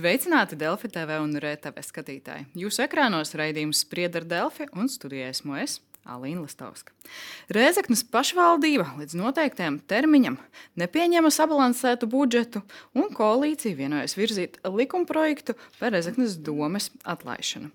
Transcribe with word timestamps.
Sveicināti 0.00 0.56
Delfi 0.56 0.88
TV 0.88 1.18
un 1.20 1.34
RTV 1.36 1.82
skatītāji. 1.84 2.46
Jūsu 2.56 2.86
ekrānos 2.86 3.34
raidījums 3.36 3.82
sprieda 3.84 4.22
ar 4.22 4.24
Delfi 4.30 4.64
un 4.72 4.86
studijā 4.88 5.26
esmu 5.28 5.58
es. 5.60 5.74
Alīna 6.08 6.40
Lastovska. 6.46 6.94
Rēzaknes 7.52 8.00
pašvaldība 8.08 8.86
līdz 8.96 9.18
noteiktajam 9.20 9.76
termiņam 9.92 10.38
nepieņēma 10.80 11.28
sabalansētu 11.36 12.08
budžetu, 12.08 12.62
un 12.96 13.12
koalīcija 13.12 13.76
vienojas 13.76 14.16
virzīt 14.16 14.56
likumprojektu 14.64 15.58
par 15.76 15.92
Rēzaknes 15.92 16.38
domes 16.40 16.88
atlaišanu. 17.04 17.68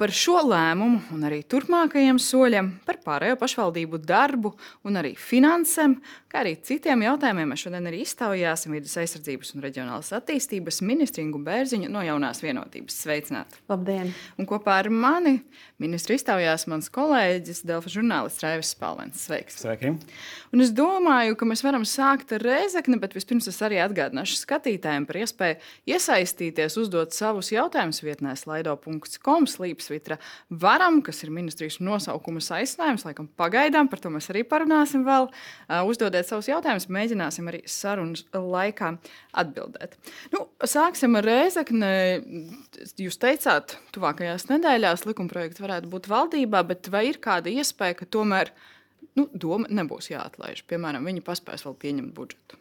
Par 0.00 0.08
šo 0.16 0.38
lēmumu 0.48 1.12
un 1.12 1.24
arī 1.28 1.42
turpmākajiem 1.44 2.16
soļiem, 2.24 2.70
par 2.88 2.96
pārējo 3.04 3.36
pašvaldību 3.36 3.98
darbu 4.00 4.54
un 4.88 4.94
arī 4.96 5.10
finansēm, 5.12 5.98
kā 6.32 6.40
arī 6.40 6.54
citiem 6.64 7.02
jautājumiem, 7.04 7.50
mēs 7.52 7.66
šodien 7.66 7.88
arī 7.90 8.00
iztaujāsim 8.06 8.72
vidas 8.72 8.96
aizsardzības 9.02 9.52
un 9.52 9.66
reģionālās 9.66 10.08
attīstības 10.16 10.80
ministru 10.88 11.20
Ingu 11.20 11.42
Bērziņu 11.44 11.90
no 11.92 12.00
jaunās 12.06 12.40
vienotības. 12.40 12.96
Sveicināti! 13.04 13.60
Labdien! 13.68 14.14
Un 14.40 14.48
kopā 14.48 14.78
ar 14.80 14.88
mani 14.88 15.42
ministru 15.82 16.16
iztaujās 16.16 16.64
mans 16.72 16.88
kolēģis, 16.96 17.60
Delfa 17.68 17.92
žurnālists 17.92 18.40
Raivis 18.46 18.72
Spalvens. 18.72 19.26
Sveiks! 19.28 19.60
Sveiki! 19.60 19.92
Un 20.54 20.64
es 20.64 20.72
domāju, 20.72 21.36
ka 21.36 21.50
mēs 21.50 21.60
varam 21.66 21.84
sākt 21.84 22.32
ar 22.38 22.46
Rēzekni, 22.46 22.96
bet 23.04 23.12
vispirms 23.18 23.50
es 23.52 23.60
arī 23.68 23.82
atgādināšu 23.84 24.40
skatītājiem 24.40 25.04
par 25.06 25.20
iespēju 25.20 25.60
iesaistīties, 25.92 26.80
uzdot 26.80 27.12
savus 27.12 27.52
jautājumus 27.52 28.00
vietnē 28.06 28.32
slaido.com 28.40 29.50
slīps 29.50 29.89
svitra 29.90 30.18
varam, 30.50 31.00
kas 31.04 31.22
ir 31.24 31.32
ministrijas 31.34 31.80
nosaukuma 31.82 32.42
aicinājums. 32.60 33.04
Laikam 33.08 33.28
pagaidām 33.40 33.90
par 33.90 34.02
to 34.02 34.12
mēs 34.14 34.30
arī 34.32 34.44
parunāsim 34.46 35.04
vēl. 35.06 35.28
Uzdodiet 35.90 36.28
savus 36.28 36.50
jautājumus, 36.50 36.88
mēģināsim 36.92 37.50
arī 37.50 37.62
sarunas 37.70 38.24
laikā 38.34 38.94
atbildēt. 39.42 39.98
Nu, 40.34 40.46
sāksim 40.62 41.18
ar 41.18 41.26
Rēzakni. 41.26 41.92
Jūs 43.00 43.20
teicāt, 43.20 43.76
tuvākajās 43.94 44.48
nedēļās 44.50 45.06
likumprojekts 45.08 45.62
varētu 45.64 45.90
būt 45.92 46.10
valdībā, 46.10 46.64
bet 46.70 46.90
vai 46.92 47.08
ir 47.10 47.20
kāda 47.22 47.52
iespēja, 47.52 47.98
ka 48.00 48.08
tomēr 48.18 48.54
nu, 49.18 49.26
doma 49.34 49.70
nebūs 49.70 50.12
jāatlaiž? 50.12 50.64
Piemēram, 50.70 51.06
viņi 51.10 51.26
paspēs 51.26 51.66
vēl 51.66 51.78
pieņemt 51.84 52.14
budžetu. 52.16 52.59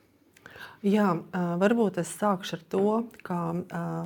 Jā, 0.80 1.10
varbūt 1.60 1.98
es 2.00 2.08
sākšu 2.16 2.54
ar 2.56 2.62
to, 2.72 2.92
ka 3.28 3.38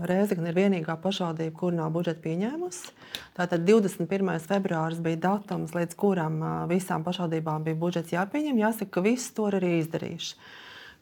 Rēzakne 0.10 0.50
ir 0.50 0.56
vienīgā 0.58 0.96
pašvaldība, 1.04 1.54
kur 1.60 1.76
nav 1.78 1.92
budžeta 1.94 2.24
pieņēmusi. 2.24 2.90
Tātad 3.38 3.62
21. 3.68 4.32
februāris 4.42 5.04
bija 5.06 5.20
datums, 5.28 5.76
līdz 5.78 5.94
kuram 6.02 6.40
visām 6.72 7.06
pašvaldībām 7.06 7.68
bija 7.68 7.78
budžets 7.78 8.16
jāpieņem. 8.16 8.64
Jāsaka, 8.64 8.90
ka 8.98 9.06
viss 9.06 9.36
to 9.38 9.52
arī 9.52 9.84
izdarījuši. 9.84 10.34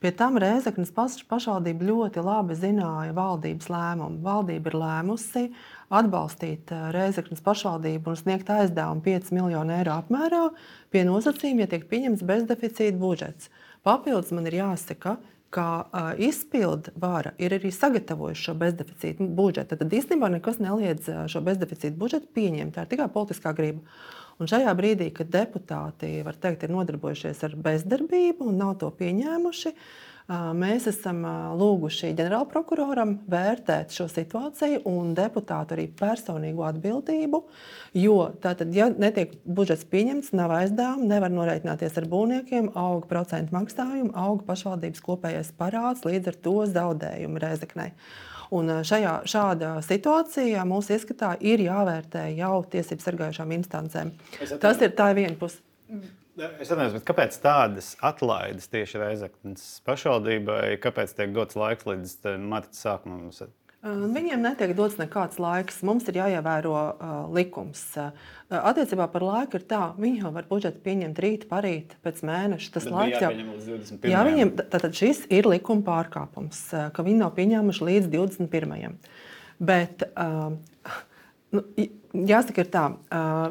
Pie 0.04 0.12
tam 0.18 0.36
Rēzaknes 0.42 0.92
pašvaldība 0.92 1.88
ļoti 1.88 2.20
labi 2.26 2.58
zināja 2.58 3.16
valdības 3.16 3.72
lēmumu. 3.72 4.20
Valdība 4.28 4.74
ir 4.74 4.80
lēmusi 4.84 5.48
atbalstīt 5.88 6.68
Rēzaknes 6.68 7.40
pašvaldību 7.40 8.12
un 8.12 8.20
sniegt 8.20 8.52
aizdevumu 8.52 9.08
5 9.08 9.32
miljonu 9.40 9.78
eiro 9.80 9.96
apmērā 10.02 10.50
pie 10.92 11.08
nosacījuma, 11.08 11.64
ja 11.64 11.72
tiek 11.72 11.88
pieņemts 11.88 12.28
bezdeficīta 12.28 12.98
budžets. 13.00 13.48
Papildus 13.86 14.34
man 14.36 14.44
ir 14.50 14.60
jāsaka, 14.66 15.16
ka 15.16 15.20
ka 15.52 15.66
uh, 15.84 16.12
izpildu 16.16 16.94
vara 16.96 17.34
ir 17.42 17.54
arī 17.58 17.72
sagatavojusi 17.74 18.48
šo 18.48 18.56
bezdeficītu 18.60 19.28
budžetu. 19.36 19.78
Tad 19.80 19.96
īstenībā 19.98 20.30
nekas 20.32 20.60
neliedz 20.62 21.10
šo 21.28 21.44
bezdeficītu 21.44 21.98
budžetu 22.00 22.30
pieņemt. 22.36 22.76
Tā 22.76 22.86
ir 22.86 22.92
tikai 22.94 23.10
politiskā 23.12 23.52
griba. 23.56 23.84
Un 24.40 24.48
šajā 24.48 24.72
brīdī, 24.74 25.10
kad 25.14 25.28
deputāti 25.30 26.14
teikt, 26.40 26.64
ir 26.64 26.72
nodarbojušies 26.72 27.44
ar 27.46 27.58
bezdarbību 27.66 28.48
un 28.48 28.56
nav 28.64 28.78
to 28.80 28.88
pieņēmuši, 28.96 29.74
uh, 29.74 30.11
Mēs 30.30 30.86
esam 30.86 31.24
lūguši 31.58 32.12
ģenerālprokuroram 32.14 33.16
vērtēt 33.30 33.90
šo 33.92 34.06
situāciju 34.08 34.84
un 34.88 35.16
deputātu 35.18 35.74
arī 35.74 35.88
personīgo 35.98 36.62
atbildību. 36.68 37.42
Jo 37.98 38.18
tātad, 38.40 38.70
ja 38.76 38.86
netiek 38.88 39.34
budžets 39.44 39.84
pieņemts, 39.90 40.30
nav 40.38 40.54
aizdevumi, 40.60 41.10
nevar 41.10 41.34
norēķināties 41.34 41.98
ar 41.98 42.06
būvniekiem, 42.12 42.70
auga 42.78 43.10
procentu 43.10 43.56
maksājumi, 43.58 44.14
auga 44.14 44.46
pašvaldības 44.52 45.04
kopējais 45.04 45.52
parāds, 45.58 46.06
līdz 46.06 46.32
ar 46.32 46.40
to 46.46 46.56
zaudējumi 46.70 47.42
Rezeknei. 47.42 47.90
Un 48.52 48.68
šajā, 48.84 49.18
šādā 49.28 49.74
situācijā 49.84 50.62
mūsu 50.68 50.94
ieskatā 50.94 51.34
ir 51.40 51.64
jāvērtē 51.66 52.28
jau 52.36 52.58
tiesību 52.72 53.04
sargājušām 53.04 53.54
instancēm. 53.58 54.12
Tas 54.62 54.82
ir 54.84 54.92
tā 54.96 55.12
viena 55.16 55.34
puse. 55.40 55.64
Es 56.32 56.70
domāju, 56.72 57.00
kāpēc 57.04 57.34
tādas 57.42 57.90
atlaides 58.00 58.70
tieši 58.72 59.02
Reizeknas 59.02 59.66
pašvaldībai, 59.84 60.78
kāpēc 60.80 61.12
tiek 61.18 61.34
dots 61.34 61.58
laiks 61.60 61.84
līdz 61.84 62.38
marta 62.40 62.78
sākumam? 62.78 63.28
Viņiem 63.82 64.40
netiek 64.40 64.72
dots 64.78 64.94
nekāds 64.96 65.40
laiks. 65.42 65.80
Mums 65.84 66.06
ir 66.08 66.20
jāievēro 66.20 66.72
uh, 66.72 67.12
likums. 67.34 67.82
Uh, 67.98 68.12
attiecībā 68.62 69.08
par 69.10 69.26
laiku 69.26 69.58
ir 69.58 69.66
tā, 69.68 69.82
viņi 69.98 70.22
jau 70.22 70.32
var 70.36 70.46
budžetu 70.48 70.80
pieņemt 70.86 71.20
rīt, 71.24 71.48
parīt, 71.50 71.96
pēc 72.06 72.22
mēneša. 72.24 72.72
Tas 72.78 72.86
Bet 72.86 72.94
laiks 72.94 73.24
jau 73.26 73.32
ir. 73.34 74.10
Jā, 74.14 74.24
viņiem 74.30 74.54
tātad 74.62 74.94
šis 74.96 75.24
ir 75.34 75.50
likuma 75.50 75.84
pārkāpums, 75.90 76.62
ka 76.94 77.04
viņi 77.04 77.24
nav 77.24 77.34
pieņēmuši 77.36 77.88
līdz 77.90 78.12
21. 78.14 79.00
Bet 79.60 80.06
uh, 80.14 80.54
Nu, 81.52 81.60
jāsaka, 82.12 82.62
ir 82.62 82.68
tā, 82.72 82.84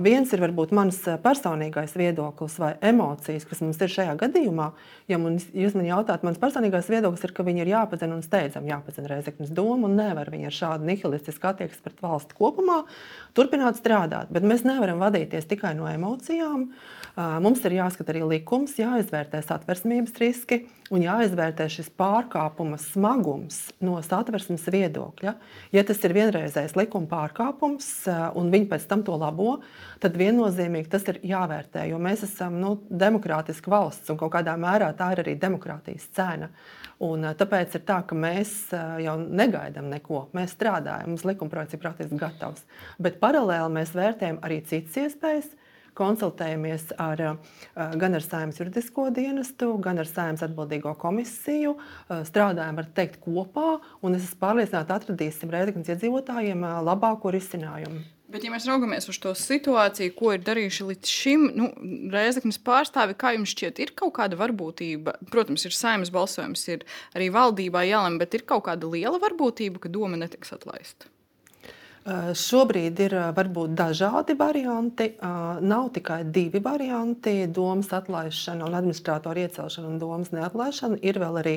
viens 0.03 0.31
ir 0.33 0.41
varbūt 0.43 0.73
mans 0.75 0.97
personīgais 1.23 1.95
viedoklis 1.97 2.57
vai 2.61 2.71
emocijas, 2.91 3.45
kas 3.49 3.63
mums 3.63 3.81
ir 3.81 3.91
šajā 3.91 4.15
gadījumā. 4.21 4.69
Ja 5.11 5.19
man, 5.21 5.39
jūs 5.57 5.75
man 5.77 5.87
jautājat, 5.87 6.25
mans 6.27 6.39
personīgais 6.41 6.89
viedoklis 6.91 7.25
ir, 7.27 7.33
ka 7.35 7.45
viņi 7.47 7.65
ir 7.65 7.73
jāpazina 7.73 8.17
un 8.17 8.23
steidzami 8.25 8.71
jāpazina 8.71 9.11
Reizeknas 9.11 9.53
doma 9.55 9.89
un 9.89 9.97
nevar 9.99 10.31
viņi 10.31 10.49
ar 10.49 10.57
šādu 10.57 10.87
nihilistisku 10.87 11.51
attieksmi 11.51 11.87
pret 11.87 12.03
valsti 12.05 12.37
kopumā 12.37 12.81
turpināt 13.37 13.79
strādāt. 13.81 14.31
Bet 14.33 14.45
mēs 14.47 14.65
nevaram 14.67 15.01
vadīties 15.01 15.49
tikai 15.49 15.73
no 15.77 15.89
emocijām. 15.91 16.69
Mums 17.17 17.65
ir 17.67 17.75
jāskata 17.75 18.13
arī 18.13 18.21
likums, 18.37 18.77
jāizvērtē 18.79 19.41
satversmības 19.43 20.15
riski 20.21 20.61
un 20.91 21.03
jāizvērtē 21.03 21.67
šis 21.71 21.89
pārkāpuma 21.99 22.77
smagums 22.79 23.59
no 23.83 23.97
satversmes 24.03 24.63
viedokļa. 24.71 25.33
Ja 25.75 25.83
tas 25.87 25.99
ir 26.07 26.15
vienreizējs 26.15 26.75
likuma 26.79 27.07
pārkāpums, 27.11 27.89
eh, 28.11 28.23
un 28.51 28.57
viņi 28.57 28.69
pēc 28.73 28.85
tam 28.91 29.05
to 29.07 29.15
labo, 29.15 29.61
tad 30.03 30.19
viennozīmīgi 30.19 30.91
tas 30.91 31.07
ir 31.07 31.21
jāvērtē. 31.23 31.87
Jo 31.87 32.01
mēs 32.03 32.25
esam 32.27 32.59
nu, 32.59 32.75
demokrātiska 32.91 33.71
valsts, 33.71 34.11
un 34.11 34.19
kaut 34.19 34.35
kādā 34.35 34.57
mērā 34.59 34.91
tā 34.99 35.13
ir 35.15 35.23
arī 35.23 35.39
demokrātijas 35.39 36.11
cena. 36.11 36.51
Un, 37.01 37.23
eh, 37.25 37.33
tāpēc 37.33 37.79
ir 37.79 37.85
tā, 37.87 38.01
ka 38.05 38.17
mēs 38.17 38.51
eh, 38.77 38.99
jau 39.07 39.15
negaidām 39.17 39.89
neko. 39.89 40.27
Mēs 40.37 40.53
strādājam, 40.53 41.09
mums 41.09 41.25
likuma 41.25 41.49
projekts 41.53 41.77
ir 41.77 41.81
praktiski 41.81 42.19
gatavs. 42.21 42.67
Bet 43.01 43.17
paralēli 43.23 43.73
mēs 43.79 43.95
vērtējam 43.97 44.37
arī 44.45 44.61
citas 44.69 44.99
iespējas 45.01 45.49
konsultējamies 45.97 46.91
ar, 47.01 47.23
eh, 47.25 47.97
gan 48.03 48.19
ar 48.19 48.25
saimnes 48.25 48.61
juridisko 48.61 49.09
dienestu, 49.17 49.73
gan 49.81 49.97
ar 49.97 50.09
saimnes 50.09 50.45
atbildīgo 50.45 50.93
komisiju. 51.01 51.73
Strādājam 52.29 52.77
ar 52.77 52.93
teikt 52.93 53.19
kopā, 53.25 53.79
un 54.03 54.15
es 54.15 54.29
esmu 54.29 54.41
pārliecināta, 54.45 55.01
atradīsim 55.01 55.49
Rēzeknas 55.49 55.89
iedzīvotājiem 55.95 56.69
labāko 56.85 57.33
risinājumu. 57.33 58.05
Bet, 58.31 58.45
ja 58.47 58.51
mēs 58.53 58.65
raugamies 58.69 59.09
uz 59.11 59.17
to 59.19 59.33
situāciju, 59.35 60.13
ko 60.15 60.31
ir 60.35 60.43
darījuši 60.47 60.87
līdz 60.87 61.13
šim, 61.19 61.47
nu, 61.57 61.69
Reizeknas 62.13 62.61
pārstāvi, 62.63 63.17
kā 63.19 63.33
jums 63.35 63.51
šķiet, 63.51 63.81
ir 63.83 63.91
kaut 63.99 64.13
kāda 64.19 64.39
varbūtība? 64.39 65.17
Protams, 65.33 65.65
ir 65.67 65.75
saimnes 65.75 66.13
balsojums, 66.15 66.63
ir 66.71 66.85
arī 67.17 67.27
valdībā 67.35 67.83
jālem, 67.89 68.21
bet 68.21 68.37
ir 68.37 68.47
kaut 68.47 68.69
kāda 68.69 68.87
liela 68.87 69.19
varbūtība, 69.19 69.83
ka 69.83 69.91
doma 69.91 70.19
netiks 70.21 70.55
atlaista. 70.55 71.11
Šobrīd 72.01 72.97
ir 73.05 73.13
varbūt 73.37 73.75
dažādi 73.77 74.33
varianti. 74.33 75.11
Nav 75.61 75.91
tikai 75.93 76.23
divi 76.25 76.57
varianti- 76.59 77.45
domas 77.57 77.93
atlaišana 77.93 78.65
un 78.65 78.73
administrātora 78.73 79.45
iecelšana 79.45 79.87
un 79.87 79.99
domas 79.99 80.31
neatlaišana. 80.31 80.97
Ir 81.03 81.19
vēl 81.21 81.43
arī 81.43 81.55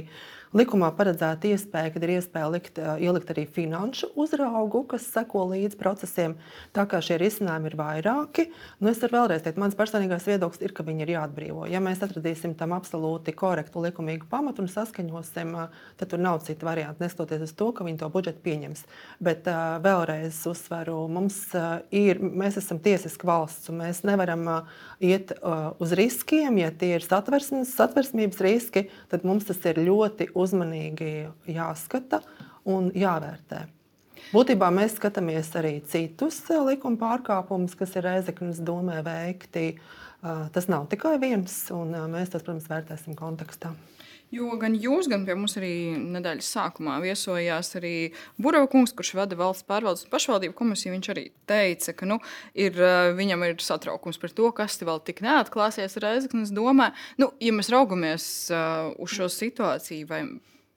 Likumā 0.55 0.93
paredzēta 0.95 1.49
iespēja, 1.51 1.91
kad 1.91 2.05
ir 2.07 2.13
iespēja 2.15 2.47
likt, 2.55 2.77
ielikt 3.03 3.31
arī 3.33 3.43
finanšu 3.51 4.13
uzraugu, 4.23 4.85
kas 4.87 5.09
seko 5.11 5.49
līdzi 5.51 5.75
procesiem. 5.81 6.37
Tā 6.71 6.85
kā 6.87 7.01
šie 7.03 7.17
risinājumi 7.19 7.73
ir 7.73 7.75
vairāki, 7.81 8.45
nu 8.79 8.93
es 8.93 9.01
varu 9.03 9.17
vēlreiz 9.17 9.43
teikt, 9.43 9.59
mans 9.59 9.75
personīgais 9.75 10.29
viedoklis 10.31 10.63
ir, 10.63 10.71
ka 10.77 10.87
viņi 10.87 11.03
ir 11.03 11.11
jāatbrīvo. 11.17 11.65
Ja 11.67 11.81
mēs 11.83 12.05
atradīsim 12.07 12.55
tam 12.55 12.71
absolūti 12.77 13.35
korektu 13.35 13.83
likumīgu 13.83 14.31
pamatu 14.31 14.63
un 14.63 14.71
saskaņosim, 14.71 15.51
tad 15.99 16.13
tur 16.13 16.23
nav 16.23 16.39
citu 16.47 16.71
variantu, 16.71 17.03
neskatoties 17.03 17.43
uz 17.49 17.57
to, 17.59 17.73
ka 17.75 17.83
viņi 17.89 18.05
to 18.05 18.13
budžetu 18.15 18.47
pieņems. 18.47 18.87
Bet 19.27 19.51
uh, 19.51 19.83
vēlreiz 20.35 20.47
uzsveru, 20.51 21.09
mums 21.09 21.37
uh, 21.55 21.83
ir, 21.91 22.19
mēs 22.19 22.57
esam 22.59 22.79
tiesiska 22.79 23.27
valsts 23.27 23.71
un 23.71 23.79
mēs 23.83 24.03
nevaram 24.05 24.47
uh, 24.47 24.67
iet 25.01 25.33
uh, 25.43 25.75
uz 25.79 25.93
riskiem. 25.93 26.59
Ja 26.59 26.71
tie 26.71 26.97
ir 26.97 27.05
satversmības 27.05 28.41
riski, 28.41 28.89
tad 29.11 29.25
mums 29.25 29.47
tas 29.47 29.59
ir 29.65 29.79
ļoti 29.79 30.33
uzmanīgi 30.35 31.31
jāskata 31.47 32.23
un 32.65 32.91
jāvērtē. 32.95 33.67
Būtībā 34.33 34.71
mēs 34.73 34.97
skatāmies 34.97 35.53
arī 35.55 35.81
citus 35.87 36.41
eh, 36.51 36.59
likuma 36.65 36.97
pārkāpumus, 36.99 37.77
kas 37.77 37.95
ir 37.95 38.07
Reizeknas 38.09 38.59
domē 38.59 39.03
veikti. 39.05 39.77
Eh, 39.77 40.47
tas 40.51 40.67
nav 40.67 40.89
tikai 40.91 41.19
viens, 41.21 41.53
un 41.71 41.95
eh, 41.95 42.07
mēs 42.11 42.33
tos, 42.33 42.43
protams, 42.43 42.67
vērtēsim 42.71 43.15
kontekstā. 43.19 43.75
Jo 44.35 44.57
gan 44.59 44.75
jūs, 44.75 45.07
gan 45.11 45.23
pie 45.27 45.37
mums 45.39 45.55
arī 45.61 45.73
nedēļas 46.01 46.49
sākumā 46.57 46.97
viesojās 47.05 47.75
arī 47.79 47.95
Burbuļs 48.43 48.95
kurš 48.97 49.13
vada 49.19 49.39
valsts 49.39 49.67
pārvaldes 49.69 50.07
un 50.07 50.13
pašvaldību 50.15 50.57
komisiju. 50.59 50.95
Viņš 50.97 51.11
arī 51.15 51.25
teica, 51.51 51.95
ka 51.95 52.09
nu, 52.09 52.19
ir, 52.59 52.81
viņam 53.19 53.45
ir 53.47 53.63
satraukums 53.63 54.19
par 54.23 54.35
to, 54.35 54.51
kas 54.57 54.81
vēl 54.83 55.03
tik 55.07 55.23
neatklāsies 55.25 56.01
Reizeknas 56.03 56.51
domē. 56.55 56.91
Nu, 57.21 57.31
ja 57.43 57.55
mēs 57.55 57.71
raugamies 57.75 58.27
uh, 58.51 58.91
uz 58.99 59.15
šo 59.15 59.31
situāciju, 59.31 60.11
vai 60.11 60.25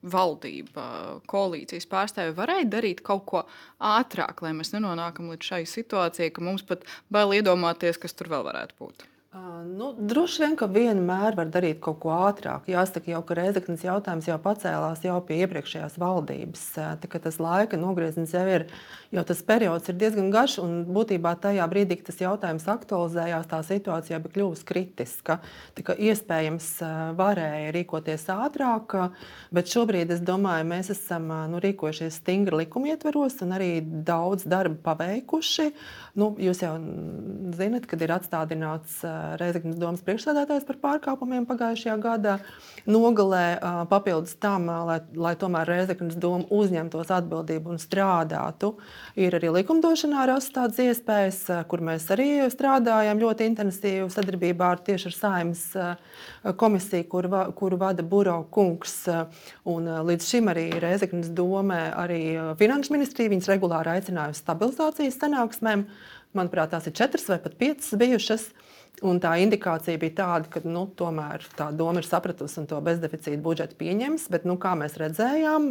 valdība, 0.06 0.86
koalīcijas 1.30 1.90
pārstāvji 1.90 2.38
varēja 2.38 2.70
darīt 2.78 3.04
kaut 3.06 3.26
ko 3.30 3.44
ātrāk, 3.82 4.44
lai 4.46 4.54
mēs 4.58 4.74
nenonākam 4.76 5.32
līdz 5.34 5.52
šai 5.52 5.64
situācijai, 5.68 6.32
ka 6.34 6.46
mums 6.46 6.66
pat 6.68 6.86
bail 7.14 7.34
iedomāties, 7.40 7.98
kas 8.02 8.14
tur 8.14 8.30
vēl 8.32 8.46
varētu 8.48 8.78
būt. 8.78 9.08
Nu, 9.36 9.90
droši 10.00 10.40
vien, 10.42 10.54
ka 10.56 10.70
vienmēr 10.72 11.36
var 11.36 11.50
darīt 11.52 11.82
kaut 11.84 11.98
ko 12.00 12.14
ātrāk. 12.16 12.70
Jāsaka, 12.72 13.12
jau, 13.12 13.20
ka 13.28 13.36
Reizeknas 13.36 13.84
jautājums 13.84 14.30
jau 14.30 14.38
pacēlās 14.40 15.02
jau 15.04 15.18
pie 15.28 15.42
iepriekšējās 15.44 15.98
valdības. 16.00 16.62
Tā, 16.78 17.20
tas 17.26 17.40
laika 17.44 17.76
nogrieziens 17.78 18.32
jau 18.32 18.46
ir, 18.48 18.66
jo 19.12 19.24
tas 19.28 19.42
periods 19.44 19.92
ir 19.92 19.98
diezgan 20.00 20.30
garš, 20.32 20.56
un 20.64 20.78
būtībā 20.96 21.34
tajā 21.44 21.66
brīdī, 21.68 21.98
kad 22.00 22.08
tas 22.10 22.22
jautājums 22.24 22.70
aktualizējās, 22.72 23.50
tā 23.52 23.60
situācija 23.68 24.22
bija 24.24 24.36
kļuvusi 24.38 24.66
kritiska. 24.72 25.38
Tā, 25.76 25.98
iespējams, 26.08 26.72
varēja 27.20 27.76
rīkoties 27.76 28.30
ātrāk, 28.32 28.96
bet 29.52 29.76
šobrīd 29.76 30.16
es 30.16 30.24
domāju, 30.24 30.70
mēs 30.72 30.94
esam 30.96 31.28
nu, 31.52 31.60
rīkojušies 31.68 32.22
stingri 32.24 32.64
likuma 32.64 32.96
ietveros 32.96 33.42
un 33.44 33.54
arī 33.60 33.72
daudz 33.84 34.48
darba 34.48 34.80
paveikuši. 34.88 35.70
Nu, 36.18 36.32
jūs 36.40 36.64
jau 36.64 36.74
zinat, 37.60 37.92
kad 37.92 38.02
ir 38.08 38.16
atstādināts 38.16 39.04
Reizeknas 39.40 39.78
domas 39.80 40.04
priekšsēdētājs 40.06 40.66
par 40.68 40.78
pārkāpumiem 40.84 41.46
pagājušajā 41.50 41.96
gadā. 42.02 42.38
Nogalē 42.88 43.60
papildus 43.92 44.36
tam, 44.42 44.68
lai, 44.88 45.00
lai 45.16 45.34
tomēr 45.40 45.68
Reizeknas 45.68 46.18
doma 46.20 46.48
uzņemtos 46.54 47.12
atbildību 47.14 47.74
un 47.74 47.82
strādātu, 47.82 48.74
ir 49.20 49.36
arī 49.38 49.52
likumdošanā 49.58 50.28
rastas 50.30 50.56
tādas 50.56 50.82
iespējas, 50.86 51.42
kur 51.72 51.84
mēs 51.84 52.08
arī 52.16 52.30
strādājam 52.54 53.22
ļoti 53.24 53.50
intensīvi 53.52 54.08
sadarbībā 54.14 54.72
ar 54.76 54.84
tieši 54.88 55.10
ar 55.12 55.18
saimnes 55.18 55.66
komisiju, 56.60 57.08
kur, 57.12 57.30
kuru 57.58 57.82
vada 57.82 58.06
Buro 58.08 58.40
kungs. 58.54 59.02
Un 59.68 59.90
līdz 60.08 60.30
šim 60.32 60.54
arī 60.54 60.70
Reizeknas 60.84 61.34
domē 61.36 61.82
arī 61.98 62.22
Finanšu 62.60 62.96
ministrija 62.96 63.34
viņas 63.34 63.52
regulāri 63.52 63.98
aicinājusi 63.98 64.46
stabilizācijas 64.46 65.20
sanāksmēm. 65.20 65.88
Manuprāt, 66.38 66.72
tās 66.72 66.88
ir 66.88 66.96
četras 66.96 67.28
vai 67.32 67.40
pat 67.42 67.56
piecas 67.60 67.94
bijušas. 67.98 68.50
Uh, 68.52 68.67
Un 69.06 69.20
tā 69.22 69.36
indikācija 69.38 70.00
bija 70.02 70.16
tāda, 70.24 70.50
ka 70.50 70.64
nu, 70.66 70.88
tomēr 70.98 71.44
tā 71.58 71.68
doma 71.76 72.02
ir 72.02 72.08
sapratusi 72.08 72.64
un 72.64 72.70
to 72.70 72.80
bezdeficīta 72.82 73.38
budžetu 73.46 73.78
pieņems, 73.78 74.26
bet, 74.34 74.48
nu, 74.50 74.56
kā 74.62 74.72
mēs 74.80 74.98
redzējām, 74.98 75.68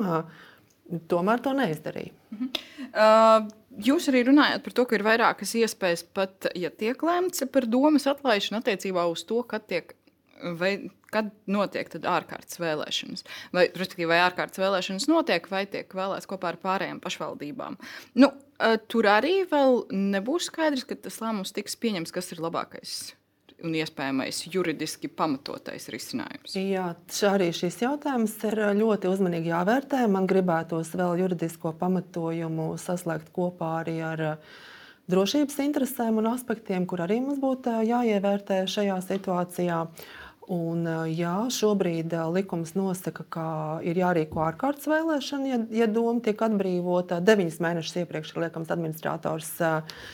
tomēr 1.11 1.43
to 1.43 1.55
neizdarīja. 1.59 2.13
Uh 2.31 2.45
-huh. 2.45 2.61
uh, 2.93 3.49
jūs 3.89 4.07
arī 4.13 4.23
runājat 4.29 4.63
par 4.63 4.73
to, 4.73 4.85
ka 4.85 4.95
ir 4.95 5.03
vairākas 5.03 5.55
iespējas, 5.59 6.05
pat 6.15 6.47
ja 6.55 6.71
tiek 6.71 7.03
lemts 7.03 7.43
par 7.53 7.67
domas 7.67 8.07
atlaišanu 8.07 8.61
attiecībā 8.61 9.11
uz 9.11 9.25
to, 9.25 9.43
kad 9.43 9.67
tiek. 9.67 9.95
Vai, 10.61 10.91
kad 11.13 11.31
notiek 11.51 11.93
ārkārtas 11.97 12.61
vēlēšanas? 12.63 13.27
Vai, 13.57 13.69
vai 13.75 14.19
ārkārtas 14.25 14.63
vēlēšanas 14.63 15.09
notiek, 15.13 15.47
vai 15.53 15.67
tiek 15.71 15.95
vēlēts 15.97 16.29
kopā 16.31 16.55
ar 16.55 16.61
pārējām 16.63 17.03
pašvaldībām? 17.05 17.79
Nu, 18.19 18.33
Tur 18.89 19.05
arī 19.13 19.43
vēl 19.51 19.83
nebūs 19.93 20.49
skaidrs, 20.49 20.87
ka 20.89 20.97
tas 20.97 21.19
lēmums 21.21 21.53
tiks 21.53 21.77
pieņemts, 21.77 22.13
kas 22.15 22.33
ir 22.33 22.41
labākais 22.41 23.13
un 23.65 23.73
iespējamais 23.77 24.43
juridiski 24.53 25.09
pamatotais 25.09 25.89
risinājums. 25.93 26.57
Jā, 26.61 26.91
arī 27.29 27.49
šis 27.57 27.79
jautājums 27.81 28.35
ir 28.45 28.59
ļoti 28.77 29.09
uzmanīgi 29.09 29.53
jāvērtē. 29.53 30.03
Man 30.13 30.29
gribētos 30.29 30.93
vēl 30.97 31.23
juridisko 31.23 31.73
pamatojumu 31.81 32.75
saslēgt 32.81 33.33
kopā 33.37 33.79
arī 33.81 33.97
ar 34.05 34.25
drošības 35.09 35.57
interesēm 35.65 36.21
un 36.21 36.29
aspektiem, 36.35 36.85
kur 36.89 37.05
arī 37.07 37.23
mums 37.25 37.41
būtu 37.41 37.79
jāievērtē 37.89 38.65
šajā 38.71 39.01
situācijā. 39.09 39.83
Uh, 39.87 40.26
Un, 40.47 40.85
jā, 41.11 41.35
šobrīd 41.51 42.13
likums 42.31 42.77
nosaka, 42.79 43.25
ka 43.35 43.47
ir 43.83 43.99
jārīko 43.99 44.45
ārkārtas 44.47 44.87
vēlēšana, 44.87 45.49
ja, 45.51 45.59
ja 45.83 45.89
doma 45.91 46.23
tiek 46.23 46.39
atbrīvota. 46.47 47.19
Deviņus 47.27 47.59
mēnešus 47.65 47.99
iepriekš 48.05 48.31
ir 48.31 48.45
liekams 48.45 48.71
administrators. 48.71 49.51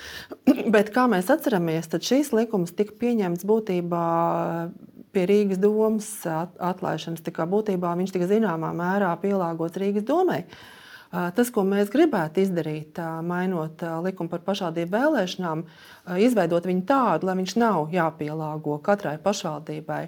Bet, 0.75 0.88
kā 0.94 1.05
mēs 1.12 1.29
atceramies, 1.34 1.90
tad 1.93 2.08
šīs 2.08 2.32
likums 2.32 2.73
tika 2.79 2.96
pieņemts 3.05 3.44
būtībā 3.44 4.06
pie 5.12 5.26
Rīgas 5.29 5.61
domas 5.61 6.08
atlaišanas. 6.25 7.20
Tā 7.20 7.35
kā 7.37 7.44
būtībā 7.49 7.93
viņš 8.00 8.17
tika 8.17 8.31
zināmā 8.31 8.73
mērā 8.76 9.12
pielāgots 9.20 9.76
Rīgas 9.85 10.08
domai. 10.08 10.46
Tas, 11.12 11.50
ko 11.53 11.61
mēs 11.69 11.91
gribētu 11.93 12.41
izdarīt, 12.41 12.97
mainot 13.29 13.82
likumu 14.00 14.32
par 14.32 14.41
pašvaldību 14.47 14.94
vēlēšanām, 14.94 15.64
izveidot 16.25 16.64
viņu 16.64 16.87
tādu, 16.88 17.29
lai 17.29 17.35
viņš 17.43 17.55
nav 17.61 17.93
jāpielāgo 17.93 18.79
katrai 18.87 19.19
pašvaldībai. 19.20 20.06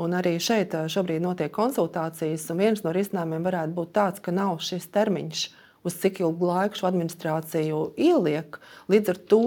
Un 0.00 0.16
arī 0.16 0.38
šeit 0.40 0.72
šobrīd 0.72 1.20
notiek 1.24 1.52
konsultācijas, 1.52 2.48
un 2.54 2.64
viens 2.64 2.80
no 2.86 2.96
risinājumiem 2.96 3.44
varētu 3.44 3.76
būt 3.76 3.92
tāds, 4.00 4.24
ka 4.24 4.32
nav 4.32 4.56
šis 4.64 4.88
termiņš 4.96 5.44
uz 5.86 5.96
cik 6.02 6.20
ilgu 6.24 6.48
laiku 6.50 6.80
šo 6.80 6.88
administrāciju 6.90 7.80
ieliek. 8.00 8.58
Līdz 8.90 9.12
ar 9.12 9.20
to 9.32 9.42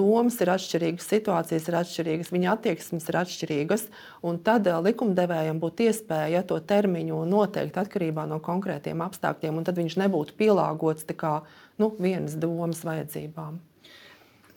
domas 0.00 0.38
ir 0.42 0.52
atšķirīgas, 0.54 1.08
situācijas 1.10 1.70
ir 1.70 1.78
atšķirīgas, 1.80 2.32
viņa 2.34 2.52
attieksmes 2.54 3.08
ir 3.10 3.20
atšķirīgas. 3.22 3.88
Tad 4.46 4.70
eh, 4.70 4.78
likumdevējiem 4.90 5.62
būtu 5.62 5.88
iespēja 5.88 6.44
to 6.46 6.60
termiņu 6.72 7.24
noteikt 7.30 7.80
atkarībā 7.82 8.28
no 8.30 8.38
konkrētiem 8.44 9.02
apstākļiem, 9.06 9.58
un 9.58 9.66
tad 9.66 9.80
viņš 9.80 9.98
nebūtu 10.04 10.38
pielāgots 10.38 11.08
kā, 11.20 11.40
nu, 11.82 11.90
vienas 11.98 12.38
domas 12.38 12.84
vajadzībām 12.86 13.58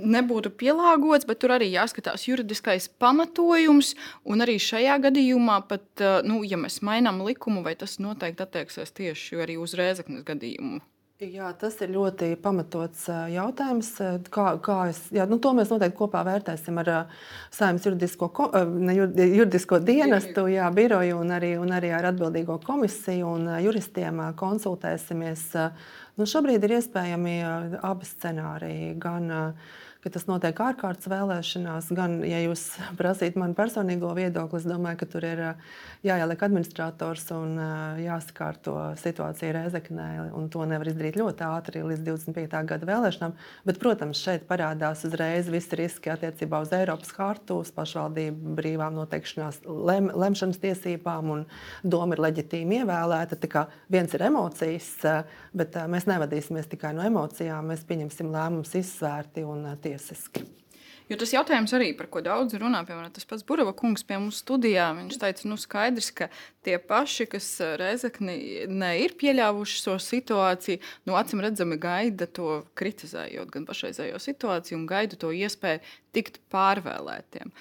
nebūtu 0.04 0.52
pielāgots, 0.58 1.28
bet 1.30 1.40
tur 1.42 1.54
arī 1.56 1.70
jāskatās 1.72 2.26
juridiskais 2.28 2.90
pamatojums. 3.02 3.94
Un 4.26 4.46
arī 4.46 4.58
šajā 4.62 4.98
gadījumā, 5.08 5.60
pat, 5.70 5.86
eh, 6.02 6.22
nu, 6.28 6.44
ja 6.44 6.58
mēs 6.58 6.82
mainām 6.82 7.22
likumu, 7.26 7.64
vai 7.64 7.76
tas 7.76 8.00
noteikti 8.00 8.44
attieksies 8.44 8.92
tieši 8.92 9.44
arī 9.46 9.58
uz 9.62 9.78
Rēzaknes 9.78 10.26
gadījumu. 10.26 10.82
Jā, 11.22 11.52
tas 11.54 11.76
ir 11.86 11.92
ļoti 11.94 12.32
pamatots 12.42 13.04
jautājums. 13.30 13.92
Kā, 14.34 14.46
kā 14.66 14.78
es, 14.90 14.98
jā, 15.14 15.28
nu, 15.30 15.38
to 15.40 15.52
mēs 15.54 15.70
noteikti 15.70 16.00
kopā 16.00 16.24
vērtēsim 16.26 16.80
ar 16.82 16.90
Saimnes 17.54 17.86
juridisko, 17.86 18.32
ne, 18.82 18.96
juridisko 18.98 19.78
dienestu, 19.86 20.48
jā, 20.52 20.66
biroju 20.74 21.22
un 21.22 21.36
arī, 21.38 21.54
un 21.62 21.72
arī 21.78 21.94
ar 21.94 22.10
atbildīgo 22.10 22.58
komisiju 22.66 23.30
un 23.30 23.48
juristiem 23.62 24.20
konsultēsimies. 24.42 25.46
Nu, 26.18 26.28
šobrīd 26.28 26.66
ir 26.66 26.80
iespējami 26.80 27.38
abi 27.86 28.10
scenāriji. 28.10 28.92
Gan, 29.06 29.30
uh, 29.30 29.80
ka 30.04 30.12
tas 30.12 30.26
notiek 30.28 30.58
ārkārtas 30.60 31.08
vēlēšanās. 31.08 31.88
Gan, 31.96 32.18
ja 32.28 32.42
jūs 32.44 32.66
prasītu 33.00 33.40
manu 33.40 33.56
personīgo 33.58 34.12
viedokli, 34.18 34.60
es 34.60 34.68
domāju, 34.68 35.00
ka 35.00 35.08
tur 35.16 35.28
ir 35.28 35.44
jāieliek 36.04 36.44
administrators 36.44 37.30
un 37.36 37.56
jāsakārto 38.04 38.76
situācija 39.00 39.54
Reizeknē. 39.56 40.10
To 40.54 40.66
nevar 40.70 40.90
izdarīt 40.92 41.18
ļoti 41.20 41.46
ātri 41.48 41.86
līdz 41.88 42.04
25. 42.06 42.60
gada 42.70 42.90
vēlēšanām. 42.90 43.36
Bet, 43.68 43.80
protams, 43.82 44.20
šeit 44.20 44.44
parādās 44.50 45.06
uzreiz 45.08 45.48
visi 45.52 45.80
riski 45.80 46.12
attiecībā 46.14 46.60
uz 46.66 46.74
Eiropas 46.76 47.14
hartu, 47.16 47.62
uz 47.64 47.72
pašvaldību 47.76 48.58
brīvām 48.60 48.98
noteikšanās 49.00 49.62
lem, 49.64 50.12
lemšanas 50.12 50.60
tiesībām, 50.64 51.32
un 51.38 51.46
doma 51.84 52.18
ir 52.18 52.26
leģitīmi 52.28 52.82
ievēlēta. 52.82 53.40
Viens 53.94 54.14
ir 54.16 54.28
emocijas, 54.28 54.92
bet 55.56 55.78
mēs 55.90 56.10
nevadīsimies 56.10 56.70
tikai 56.72 56.94
no 56.98 57.06
emocijām. 57.08 57.72
Mēs 57.72 57.86
pieņemsim 57.88 58.32
lēmumus 58.34 58.76
izsvērti 58.82 59.46
un 59.48 59.66
tieši 59.84 59.93
tiesiski. 59.94 60.46
Jo 61.12 61.18
tas 61.20 61.34
jautājums 61.34 61.74
arī, 61.76 61.90
par 61.98 62.08
ko 62.12 62.22
daudz 62.24 62.56
runā, 62.58 62.80
piemēram, 62.88 63.12
tas 63.14 63.28
pats 63.28 63.44
Burbuļs 63.48 63.76
kungs 63.78 64.06
pie 64.08 64.16
mums 64.16 64.40
studijā. 64.40 64.86
Viņš 64.96 65.20
teica, 65.20 65.48
nu, 65.52 65.58
skaidrs, 65.60 66.10
ka 66.16 66.30
tie 66.64 66.78
paši, 66.80 67.28
kas 67.34 67.50
eh, 67.62 67.74
Reizekni 67.82 68.38
ne 68.72 68.94
ir 69.04 69.18
pieļāvuši 69.20 69.82
šo 69.82 69.98
situāciju, 70.00 70.80
nu, 71.10 71.18
acīm 71.20 71.44
redzami 71.44 71.78
gaida 71.82 72.30
to 72.40 72.62
kritizējot 72.80 73.52
gan 73.52 73.68
pašreizējo 73.68 74.22
situāciju, 74.24 74.80
un 74.80 74.88
gaida 74.90 75.20
to 75.20 75.34
iespēju 75.36 75.84
tikt 76.16 76.40
pārvēlētiem. 76.54 77.52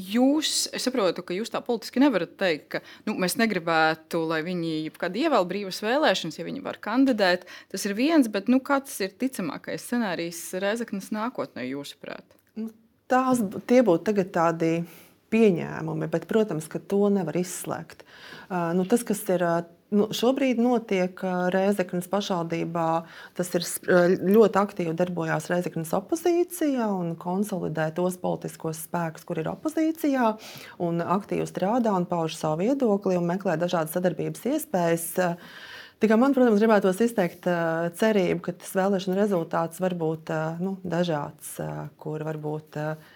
Jūs, 0.00 0.68
es 0.76 0.86
saprotu, 0.86 1.24
ka 1.26 1.34
jūs 1.36 1.52
tā 1.52 1.60
politiski 1.64 2.00
nevarat 2.00 2.36
teikt, 2.40 2.66
ka 2.72 2.80
nu, 3.08 3.16
mēs 3.20 3.36
negribētu, 3.40 4.22
lai 4.30 4.40
viņi 4.46 4.84
jebkad 4.86 5.18
ievēl 5.18 5.48
brīvas 5.50 5.82
vēlēšanas, 5.84 6.38
ja 6.38 6.46
viņi 6.46 6.62
var 6.64 6.78
kandidēt. 6.82 7.44
Tas 7.72 7.84
ir 7.88 7.96
viens, 7.98 8.30
bet 8.32 8.48
nu, 8.52 8.62
kāds 8.64 8.94
ir 9.04 9.12
ticamākais 9.20 9.84
scenārijs 9.84 10.40
Rezeknas 10.62 11.10
nākotnē, 11.14 11.66
jūsuprāt? 11.68 12.38
Nu, 12.56 12.70
tās, 13.10 13.42
tie 13.68 13.82
būtu 13.86 14.14
tādi 14.32 14.72
pieņēmumi, 15.30 16.08
bet, 16.10 16.26
protams, 16.30 16.70
ka 16.70 16.80
to 16.80 17.08
nevar 17.12 17.36
izslēgt. 17.38 18.06
Uh, 18.48 18.72
nu, 18.78 18.86
tas, 18.88 19.04
kas 19.06 19.22
ir 19.30 19.44
uh, 19.46 19.60
Nu, 19.90 20.06
šobrīd 20.14 20.60
notiek 20.62 21.18
Reizeknas 21.50 22.06
pašvaldībā. 22.10 22.86
Tas 23.34 23.48
ir 23.58 23.64
ļoti 24.22 24.60
aktīvi 24.60 24.94
darbojās 24.94 25.48
Reizeknas 25.50 25.90
opozīcija 25.98 26.86
un 26.94 27.16
konsolidē 27.18 27.88
tos 27.96 28.20
politiskos 28.22 28.84
spēkus, 28.86 29.26
kur 29.26 29.42
ir 29.42 29.50
opozīcijā, 29.50 30.28
aktīvi 31.16 31.48
strādā 31.50 31.96
un 31.98 32.06
pauž 32.06 32.38
savu 32.38 32.62
viedokli 32.62 33.18
un 33.18 33.26
meklē 33.32 33.58
dažādas 33.58 33.98
sadarbības 33.98 34.46
iespējas. 34.52 35.08
Tikai 36.00 36.16
man, 36.16 36.32
protams, 36.32 36.62
gribētos 36.62 37.02
izteikt 37.04 37.44
uh, 37.50 37.90
cerību, 37.98 38.40
ka 38.46 38.54
tas 38.56 38.70
vēlēšana 38.78 39.18
rezultāts 39.18 39.82
var 39.84 39.92
būt 40.00 40.30
uh, 40.32 40.62
nu, 40.64 40.78
dažāds, 40.80 41.58
uh, 41.60 41.90
kur 42.00 42.24
varbūt 42.24 42.78
uh, 42.80 43.10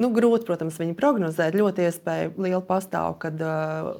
Nu, 0.00 0.08
grūti, 0.10 0.46
protams, 0.48 0.78
viņu 0.80 0.96
prognozēt. 0.98 1.54
Ļoti 1.54 1.84
iespēja 1.86 2.30
liela 2.34 2.62
pastāv, 2.66 3.14
ka 3.22 3.30
uh, 3.30 3.90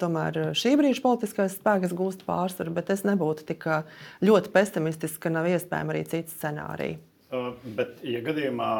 tomēr 0.00 0.38
šī 0.56 0.74
brīža 0.80 1.04
politiskais 1.04 1.58
spēks 1.58 1.92
gūst 1.96 2.24
pārsvaru, 2.28 2.72
bet 2.76 2.92
es 2.94 3.04
nebūtu 3.04 3.44
tik 3.52 3.68
ļoti 4.24 4.52
pesimistisks, 4.54 5.20
ka 5.20 5.32
nav 5.34 5.50
iespējama 5.52 5.92
arī 5.92 6.04
cits 6.08 6.38
scenārija. 6.38 7.00
Uh, 7.34 7.52
bet, 7.76 7.98
ja 8.06 8.22
gadījumā 8.24 8.70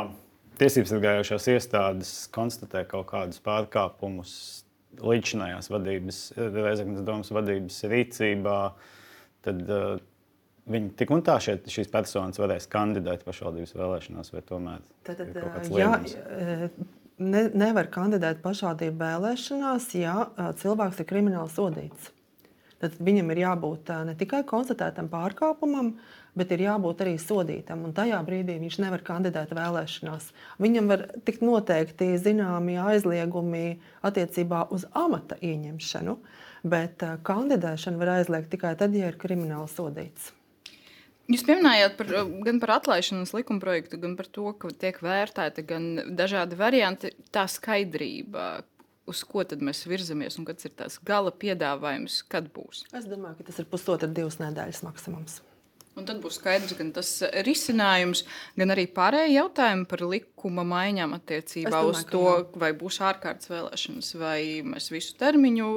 tiesības 0.61 0.93
sargājošās 0.95 1.49
iestādes 1.55 2.13
konstatē 2.35 2.85
kaut 2.89 3.09
kādus 3.11 3.41
pārkāpumus 3.45 4.35
līdzinājās 5.03 5.71
vadības, 5.73 6.19
Reizeknas 6.39 7.05
domas 7.07 7.33
vadības 7.35 7.81
rīcībā, 7.91 8.59
tad 9.45 9.65
uh, 9.67 9.97
Viņi 10.65 10.95
tik 10.97 11.11
un 11.13 11.21
tā 11.25 11.37
šeit, 11.45 11.67
šīs 11.69 11.91
personas 11.93 12.41
varēs 12.41 12.67
kandidēt 12.73 13.27
pašvaldības 13.27 13.75
vēlēšanās, 13.77 14.31
vai 14.33 14.41
tomēr 14.49 14.85
tad, 15.05 15.19
tad, 15.21 15.67
jā, 15.77 15.91
ne, 17.21 17.43
nevar 17.53 17.91
kandidēt 17.93 18.41
pašvaldību 18.45 18.97
vēlēšanās, 19.03 19.91
ja 20.01 20.15
cilvēks 20.63 21.03
ir 21.03 21.09
krimināli 21.11 21.53
sodīts. 21.53 22.09
Tad 22.81 22.97
viņam 23.01 23.31
ir 23.33 23.41
jābūt 23.45 23.91
ne 24.09 24.15
tikai 24.19 24.43
konstatētam 24.49 25.07
pārkāpumam, 25.13 25.95
bet 26.37 26.51
ir 26.53 26.65
jābūt 26.65 27.03
arī 27.05 27.15
sodītam. 27.23 27.85
Un 27.87 27.95
tajā 27.97 28.19
brīdī 28.27 28.57
viņš 28.61 28.79
nevar 28.83 29.05
kandidēt 29.07 29.53
vēlēšanās. 29.57 30.31
Viņam 30.61 30.91
var 30.93 31.05
tikt 31.25 31.45
noteikti 31.45 32.11
zināmi 32.21 32.77
aizliegumi 32.81 33.67
attiecībā 34.05 34.67
uz 34.75 34.89
amata 34.93 35.39
ieņemšanu, 35.41 36.17
bet 36.73 37.05
kandidēšanu 37.25 38.01
var 38.01 38.17
aizliegt 38.19 38.51
tikai 38.53 38.75
tad, 38.81 38.97
ja 38.97 39.13
ir 39.13 39.21
krimināli 39.21 39.71
sodīts. 39.73 40.33
Jūs 41.31 41.45
pieminējāt 41.47 41.95
par, 41.97 42.11
gan 42.45 42.59
par 42.61 42.75
atlaišanas 42.77 43.33
likuma 43.33 43.63
projektu, 43.63 43.97
gan 44.01 44.13
par 44.19 44.29
to, 44.29 44.51
ka 44.61 44.69
tiek 44.77 44.99
vērtēti 45.01 45.65
gan 45.65 45.87
dažādi 46.19 46.59
varianti. 46.61 47.15
Tā 47.33 47.47
skaidrība, 47.49 48.65
uz 49.09 49.23
ko 49.29 49.47
tad 49.49 49.65
mēs 49.65 49.87
virzamies 49.89 50.37
un 50.41 50.49
kāds 50.49 50.69
ir 50.69 50.75
tās 50.77 50.99
gala 51.05 51.33
piedāvājums, 51.33 52.21
kad 52.29 52.53
būs? 52.53 52.85
Es 52.93 53.09
domāju, 53.09 53.41
ka 53.41 53.49
tas 53.49 53.63
ir 53.63 53.69
pusotra, 53.73 54.11
divas 54.11 54.37
nedēļas 54.43 54.85
maksimums. 54.85 55.41
Un 55.95 56.09
tad 56.09 56.19
būs 56.21 56.41
skaidrs 56.41 56.75
gan 56.75 56.91
tas 56.95 57.11
risinājums, 57.47 58.25
gan 58.59 58.75
arī 58.75 58.89
pārējie 58.91 59.37
jautājumi 59.37 59.87
par 59.91 60.03
likuma 60.11 60.65
maiņām 60.67 61.15
attiecībā 61.21 61.71
domāju, 61.71 61.93
uz 61.95 62.09
to, 62.11 62.25
jā. 62.27 62.47
vai 62.65 62.73
būs 62.77 62.99
ārkārtas 63.07 63.53
vēlēšanas, 63.53 64.09
vai 64.19 64.39
mēs 64.67 64.91
visu 64.91 65.15
termiņu 65.21 65.69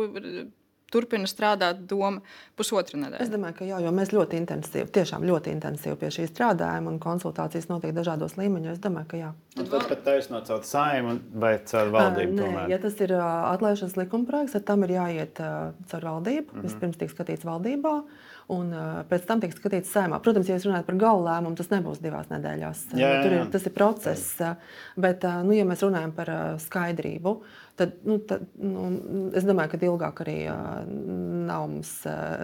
turpina 0.91 1.27
strādāt 1.29 1.83
doma 1.89 2.21
pusotra 2.57 2.99
nedēļa. 3.01 3.23
Es 3.23 3.31
domāju, 3.31 3.57
ka 3.59 3.67
jā, 3.67 3.79
jo 3.83 3.91
mēs 3.95 4.13
ļoti 4.15 4.39
intensīvi, 4.41 4.87
tiešām 4.97 5.25
ļoti 5.27 5.51
intensīvi 5.55 5.97
pie 6.01 6.11
šī 6.15 6.27
strādājam, 6.31 6.87
un 6.91 6.99
konsultācijas 7.03 7.69
notiek 7.71 7.95
dažādos 7.97 8.37
līmeņos. 8.39 8.77
Es 8.77 8.83
domāju, 8.83 9.09
ka 9.11 9.21
jā. 9.21 9.33
Un 9.57 9.69
tad 9.71 9.87
pat 9.89 10.05
taisnot 10.05 10.47
caur 10.47 10.63
saimu 10.67 11.17
vai 11.33 11.57
caur 11.67 11.91
valdību? 11.95 12.37
Nē, 12.37 12.45
tomēr. 12.45 12.71
ja 12.73 12.79
tas 12.83 12.97
ir 13.03 13.13
atlaišanas 13.17 13.99
likuma 13.99 14.29
projekts, 14.31 14.55
tad 14.57 14.67
tam 14.71 14.87
ir 14.87 14.95
jāiet 14.97 15.43
caur 15.91 16.09
valdību. 16.11 16.47
Mm 16.47 16.57
-hmm. 16.57 16.67
Vispirms 16.69 17.03
tiek 17.03 17.13
skatīts 17.13 17.47
valdībā. 17.47 17.95
Un 18.53 18.69
pēc 19.09 19.25
tam 19.27 19.41
tiek 19.43 19.51
skatīts 19.51 19.91
sēmā. 19.91 20.21
Protams, 20.23 20.47
ja 20.47 20.55
jūs 20.55 20.67
runājat 20.69 20.87
par 20.87 20.95
galu 21.01 21.25
lēmumu, 21.25 21.57
tas 21.59 21.67
nebūs 21.73 21.99
divās 21.99 22.29
nedēļās. 22.31 22.83
Jā, 22.93 23.01
jā, 23.01 23.09
jā. 23.11 23.23
Tur 23.25 23.35
ir, 23.35 23.41
tas 23.51 23.65
ir 23.67 23.73
process. 23.75 24.27
Bet, 24.95 25.25
nu, 25.43 25.55
ja 25.57 25.65
mēs 25.67 25.83
runājam 25.83 26.13
par 26.15 26.31
skaidrību, 26.63 27.33
tad, 27.79 27.97
nu, 28.07 28.21
tad 28.29 28.45
nu, 28.63 28.85
es 29.35 29.47
domāju, 29.47 29.73
ka 29.73 29.81
ilgāk 29.89 30.23
arī 30.23 30.37
nav 30.47 31.67
mums, 31.73 31.91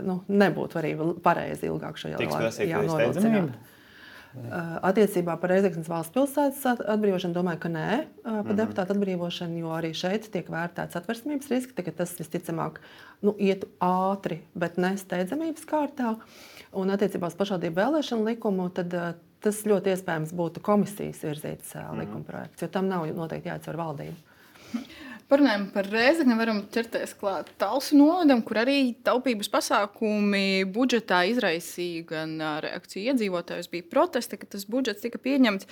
nu, 0.04 0.20
nebūtu 0.44 0.82
arī 0.84 0.92
pareizi 1.24 1.72
ilgāk 1.72 2.04
šajā 2.04 2.20
laikā 2.20 2.84
novilcināt. 2.90 3.56
Uh, 3.56 3.72
attiecībā 4.90 5.36
par 5.38 5.52
Reizeknas 5.54 5.90
valsts 5.92 6.14
pilsētas 6.16 6.64
atbrīvošanu 6.82 7.36
domāju, 7.36 7.60
ka 7.62 7.70
nē, 7.70 7.90
uh, 8.00 8.24
par 8.24 8.34
mm 8.34 8.48
-hmm. 8.50 8.60
deputātu 8.62 8.96
atbrīvošanu, 8.96 9.60
jo 9.60 9.74
arī 9.76 9.94
šeit 9.94 10.32
tiek 10.32 10.50
vērtēts 10.50 10.98
atversmības 10.98 11.50
riski. 11.52 11.92
Tas 11.92 12.16
visticamāk 12.20 12.80
nu, 13.22 13.36
ietu 13.40 13.68
ātri, 13.80 14.42
bet 14.56 14.78
ne 14.78 14.98
steidzamības 14.98 15.66
kārtā. 15.66 16.16
Un 16.74 16.90
attiecībā 16.90 17.28
uz 17.28 17.36
pašvaldību 17.36 17.76
vēlēšanu 17.76 18.26
likumu, 18.26 18.70
tad 18.70 18.94
uh, 18.94 19.14
tas 19.40 19.66
ļoti 19.66 19.94
iespējams 19.94 20.34
būtu 20.34 20.62
komisijas 20.62 21.24
virzīts 21.24 21.76
-hmm. 21.76 22.00
likumprojekts, 22.00 22.62
jo 22.62 22.68
tam 22.68 22.88
nav 22.88 23.06
noteikti 23.16 23.50
jāatcer 23.50 23.78
valdību. 23.78 24.16
Parunājot 25.34 25.72
par 25.74 25.88
Rēzakni, 25.90 26.36
varam 26.38 26.60
ķerties 26.70 27.16
klāt 27.18 27.48
Talsu 27.58 27.96
novadam, 27.98 28.44
kur 28.46 28.60
arī 28.62 28.92
taupības 29.02 29.48
pasākumi 29.50 30.62
budžetā 30.70 31.24
izraisīja 31.32 32.04
gan 32.12 32.36
reakciju 32.62 33.08
iedzīvotājus, 33.10 33.72
bija 33.72 33.88
protesti, 33.90 34.38
ka 34.38 34.46
tas 34.52 34.68
budžets 34.70 35.02
tika 35.02 35.18
pieņemts. 35.24 35.66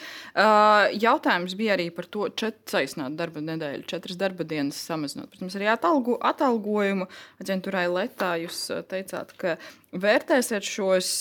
Jautājums 1.04 1.54
bija 1.60 1.76
arī 1.76 1.92
par 1.94 2.10
to, 2.10 2.26
saīsināt 2.74 3.20
darba 3.20 3.44
nedēļu, 3.46 3.86
četras 3.92 4.18
darba 4.18 4.48
dienas 4.50 4.82
samazinot. 4.82 5.30
Protams, 5.36 5.60
arī 5.60 5.70
atalgu, 5.70 6.18
atalgojumu 6.32 7.06
aģentūrai 7.46 7.86
Letā 7.94 8.32
jūs 8.42 8.64
teicāt, 8.90 9.38
ka 9.38 9.60
vērtēsiet 9.92 10.68
šos 10.68 11.14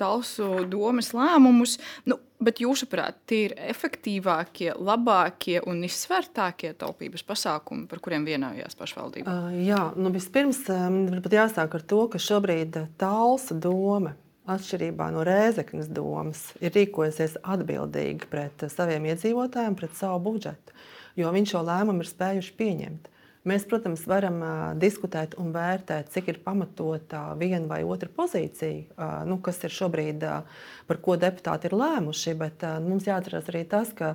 Talsu 0.00 0.64
domas 0.70 1.12
lēmumus. 1.16 1.78
Nu, 2.08 2.20
Bet 2.44 2.58
jūsuprāt, 2.60 3.22
tie 3.30 3.38
ir 3.46 3.52
efektīvākie, 3.70 4.72
labākie 4.76 5.60
un 5.70 5.78
izsvērtākie 5.86 6.74
taupības 6.76 7.22
pasākumi, 7.24 7.86
par 7.88 8.02
kuriem 8.04 8.26
vienojās 8.26 8.76
pašvaldība? 8.76 9.30
Uh, 9.30 9.54
jā, 9.64 9.78
nu 9.96 10.10
vispirms 10.12 10.60
um, 10.74 10.98
jāsāk 11.30 11.78
ar 11.78 11.86
to, 11.88 12.02
ka 12.12 12.20
šobrīd 12.20 12.76
Talsa 13.00 13.56
doma, 13.56 14.12
atšķirībā 14.50 15.08
no 15.14 15.24
Rēzeknas 15.24 15.88
domas, 15.94 16.50
ir 16.60 16.74
rīkojusies 16.74 17.38
atbildīgi 17.40 18.28
pret 18.28 18.66
saviem 18.72 19.08
iedzīvotājiem, 19.14 19.78
pret 19.78 19.96
savu 19.96 20.20
budžetu, 20.26 20.76
jo 21.16 21.32
viņš 21.32 21.54
šo 21.54 21.64
lēmumu 21.64 22.04
ir 22.04 22.10
spējuši 22.10 22.56
pieņemt. 22.60 23.10
Mēs, 23.44 23.66
protams, 23.68 24.06
varam 24.08 24.38
uh, 24.40 24.52
diskutēt 24.80 25.34
un 25.36 25.50
vērtēt, 25.52 26.08
cik 26.14 26.30
ir 26.32 26.38
pamatota 26.46 27.26
viena 27.36 27.66
vai 27.68 27.82
otra 27.84 28.08
pozīcija, 28.08 28.94
uh, 28.96 29.18
nu, 29.28 29.36
kas 29.44 29.58
ir 29.66 29.74
šobrīd, 29.74 30.24
uh, 30.24 30.62
par 30.88 31.00
ko 31.04 31.18
deputāti 31.20 31.68
ir 31.68 31.76
lēmuši. 31.76 32.32
Bet 32.40 32.64
uh, 32.64 32.78
mums 32.80 33.04
jāatcerās 33.04 33.50
arī 33.52 33.66
tas, 33.68 33.92
ka 33.92 34.14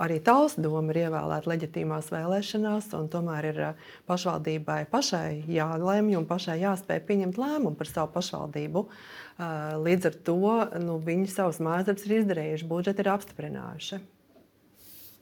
arī 0.00 0.16
Tautas 0.24 0.56
doma 0.56 0.94
ir 0.94 1.02
ievēlēta 1.02 1.50
leģitīmās 1.50 2.08
vēlēšanās, 2.14 2.88
un 2.96 3.12
tomēr 3.12 3.50
ir 3.50 3.60
pašvaldībai 4.08 4.80
pašai 4.88 5.44
jālemj 5.50 6.16
un 6.22 6.26
pašai 6.30 6.56
jāspēj 6.62 7.04
pieņemt 7.04 7.40
lēmumu 7.44 7.76
par 7.76 7.90
savu 7.90 8.14
pašvaldību. 8.16 8.86
Līdz 9.84 10.10
ar 10.10 10.18
to 10.24 10.40
nu, 10.80 10.98
viņi 11.04 11.28
savus 11.36 11.60
mājasdarbus 11.64 12.08
ir 12.08 12.18
izdarījuši, 12.22 12.68
budžeti 12.70 13.04
ir 13.04 13.12
apstiprinājuši. 13.18 14.02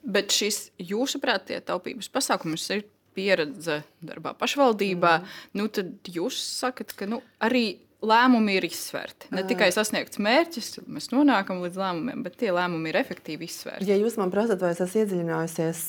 Bet 0.02 0.34
šis, 0.34 0.66
jūsuprāt, 0.82 1.48
tie 1.48 1.62
taupības 1.64 2.10
pasākums 2.12 2.70
ir 2.74 2.84
pieredze 3.16 3.82
darbā 4.04 4.34
pašvaldībā, 4.38 5.14
mm. 5.20 5.38
nu, 5.60 5.70
tad 5.72 6.12
jūs 6.12 6.40
sakat, 6.60 6.94
ka 6.98 7.08
nu, 7.10 7.22
arī 7.42 7.66
lēmumi 8.02 8.56
ir 8.58 8.64
izsvērti. 8.66 9.28
Ne 9.34 9.44
tikai 9.46 9.68
sasniegts 9.74 10.18
mērķis, 10.22 10.70
mēs 10.90 11.08
nonākam 11.12 11.60
līdz 11.62 11.78
lēmumiem, 11.78 12.22
bet 12.26 12.34
tie 12.40 12.50
lēmumi 12.54 12.90
ir 12.90 12.98
efektīvi 12.98 13.46
izsvērti. 13.46 13.86
Ja 13.88 13.98
jūs 13.98 14.16
man 14.18 14.32
prasat, 14.34 14.62
vai 14.62 14.72
es 14.74 14.82
esmu 14.82 15.04
iedziļinājusies 15.04 15.82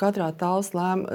katrā 0.00 0.28
tāls 0.40 0.72
lēm, 0.76 1.06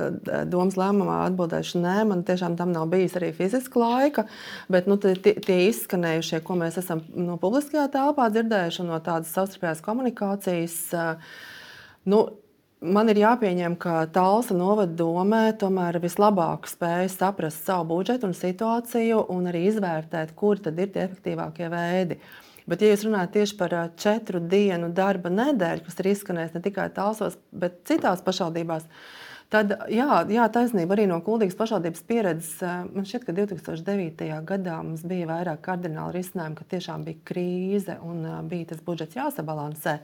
domas 0.49 0.77
lēmumā, 0.81 1.19
atbildēšu 1.29 1.81
nē, 1.83 1.97
man 2.09 2.23
tiešām 2.25 2.57
tam 2.59 2.73
nav 2.73 2.89
bijis 2.93 3.17
arī 3.19 3.31
fiziska 3.37 3.81
laika, 3.81 4.25
bet 4.71 4.89
nu, 4.89 4.97
tie, 5.01 5.13
tie 5.21 5.59
izskanējušie, 5.67 6.41
ko 6.45 6.57
mēs 6.61 6.79
esam 6.81 7.03
no 7.13 7.37
publiskajā 7.41 7.85
telpā 7.93 8.31
dzirdējuši 8.33 8.87
no 8.89 8.97
tādas 9.05 9.33
savstarpējās 9.35 9.85
komunikācijas. 9.85 10.79
Nu, 12.09 12.25
Man 12.85 13.09
ir 13.09 13.17
jāpieņem, 13.17 13.75
ka 13.81 14.03
Talsa 14.13 14.53
novada 14.53 14.93
domē 14.99 15.55
tomēr 15.57 15.97
vislabāk 16.03 16.67
spēja 16.69 17.07
saprast 17.09 17.65
savu 17.65 17.87
budžetu 17.95 18.27
un 18.29 18.35
situāciju 18.37 19.23
un 19.33 19.49
arī 19.49 19.63
izvērtēt, 19.71 20.35
kur 20.37 20.61
tad 20.61 20.77
ir 20.77 20.91
tie 20.93 21.05
efektīvākie 21.07 21.69
veidi. 21.71 22.19
Bet, 22.69 22.81
ja 22.81 22.91
jūs 22.91 23.05
runājat 23.07 23.33
tieši 23.37 23.57
par 23.57 23.75
četru 24.01 24.41
dienu 24.41 24.91
darba 24.93 25.31
nedēļu, 25.33 25.85
kas 25.85 25.99
ir 26.01 26.11
izskanējis 26.11 26.55
ne 26.57 26.61
tikai 26.65 26.87
Talsos, 26.93 27.39
bet 27.53 27.81
citās 27.89 28.21
pašvaldībās, 28.25 28.85
tad 29.53 29.75
jā, 29.93 30.21
jā 30.29 30.47
taisnība 30.53 30.97
arī 30.97 31.05
no 31.09 31.21
Kuldīgas 31.25 31.57
pašvaldības 31.57 32.05
pieredzes. 32.09 32.57
Man 32.93 33.05
šķiet, 33.07 33.25
ka 33.25 33.37
2009. 33.37 34.33
gadā 34.49 34.81
mums 34.81 35.05
bija 35.05 35.29
vairāk 35.31 35.63
kardināli 35.65 36.19
risinājumi, 36.19 36.57
ka 36.59 36.73
tiešām 36.75 37.05
bija 37.07 37.23
krīze 37.31 37.97
un 38.05 38.27
bija 38.51 38.73
tas 38.73 38.85
budžets 38.85 39.17
jāsabalansē. 39.17 40.01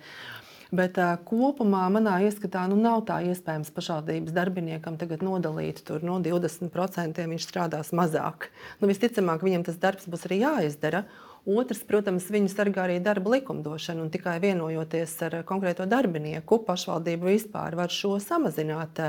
Bet 0.71 0.95
uh, 1.01 1.17
kopumā 1.27 1.83
manā 1.91 2.13
ieskatā 2.23 2.61
nu, 2.71 2.77
nav 2.79 3.01
tā 3.09 3.17
iespējams 3.27 3.73
pašvaldības 3.75 4.31
darbiniekam 4.31 4.95
tagad 4.99 5.19
nodalīt 5.25 5.81
tur 5.83 6.05
no 6.07 6.15
20% 6.23 7.25
viņš 7.33 7.47
strādās 7.47 7.91
mazāk. 7.91 8.47
Nu, 8.79 8.87
visticamāk, 8.87 9.43
viņam 9.43 9.65
tas 9.67 9.81
darbs 9.81 10.07
būs 10.07 10.23
arī 10.29 10.39
jāizdara. 10.45 11.03
Otrs, 11.41 11.81
protams, 11.89 12.29
viņu 12.31 12.53
sargā 12.53 12.85
arī 12.85 12.99
darba 13.03 13.33
likumdošana, 13.33 14.05
un 14.05 14.13
tikai 14.13 14.37
vienojoties 14.43 15.17
ar 15.25 15.37
konkrēto 15.49 15.87
darbinieku, 15.89 16.61
pašvaldība 16.67 17.33
vispār 17.33 17.75
var 17.75 17.91
šo 17.91 18.15
samazināt. 18.21 19.01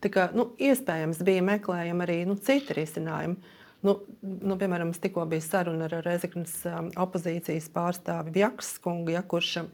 Tā 0.00 0.12
kā, 0.14 0.28
nu, 0.38 0.52
iespējams, 0.56 1.20
bija 1.26 1.44
meklējami 1.44 2.06
arī 2.06 2.18
nu, 2.30 2.38
citi 2.38 2.78
risinājumi. 2.78 3.60
Nu, 3.84 3.98
nu, 4.22 4.56
piemēram, 4.56 4.94
tikko 4.96 5.26
bija 5.28 5.44
saruna 5.44 5.90
ar 5.90 5.98
Rezeknas 6.06 6.62
opozīcijas 6.96 7.66
pārstāvi 7.74 8.38
Vjakas 8.38 8.78
kungu, 8.80 9.12
ja, 9.12 9.20
kurš 9.26 9.66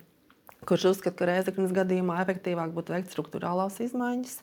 kurš 0.68 0.90
uzskata, 0.94 1.16
ka 1.18 1.30
Reizeknas 1.30 1.72
gadījumā 1.76 2.20
efektīvāk 2.24 2.74
būtu 2.76 2.96
veikt 2.96 3.14
struktūrālās 3.14 3.80
izmaiņas 3.84 4.42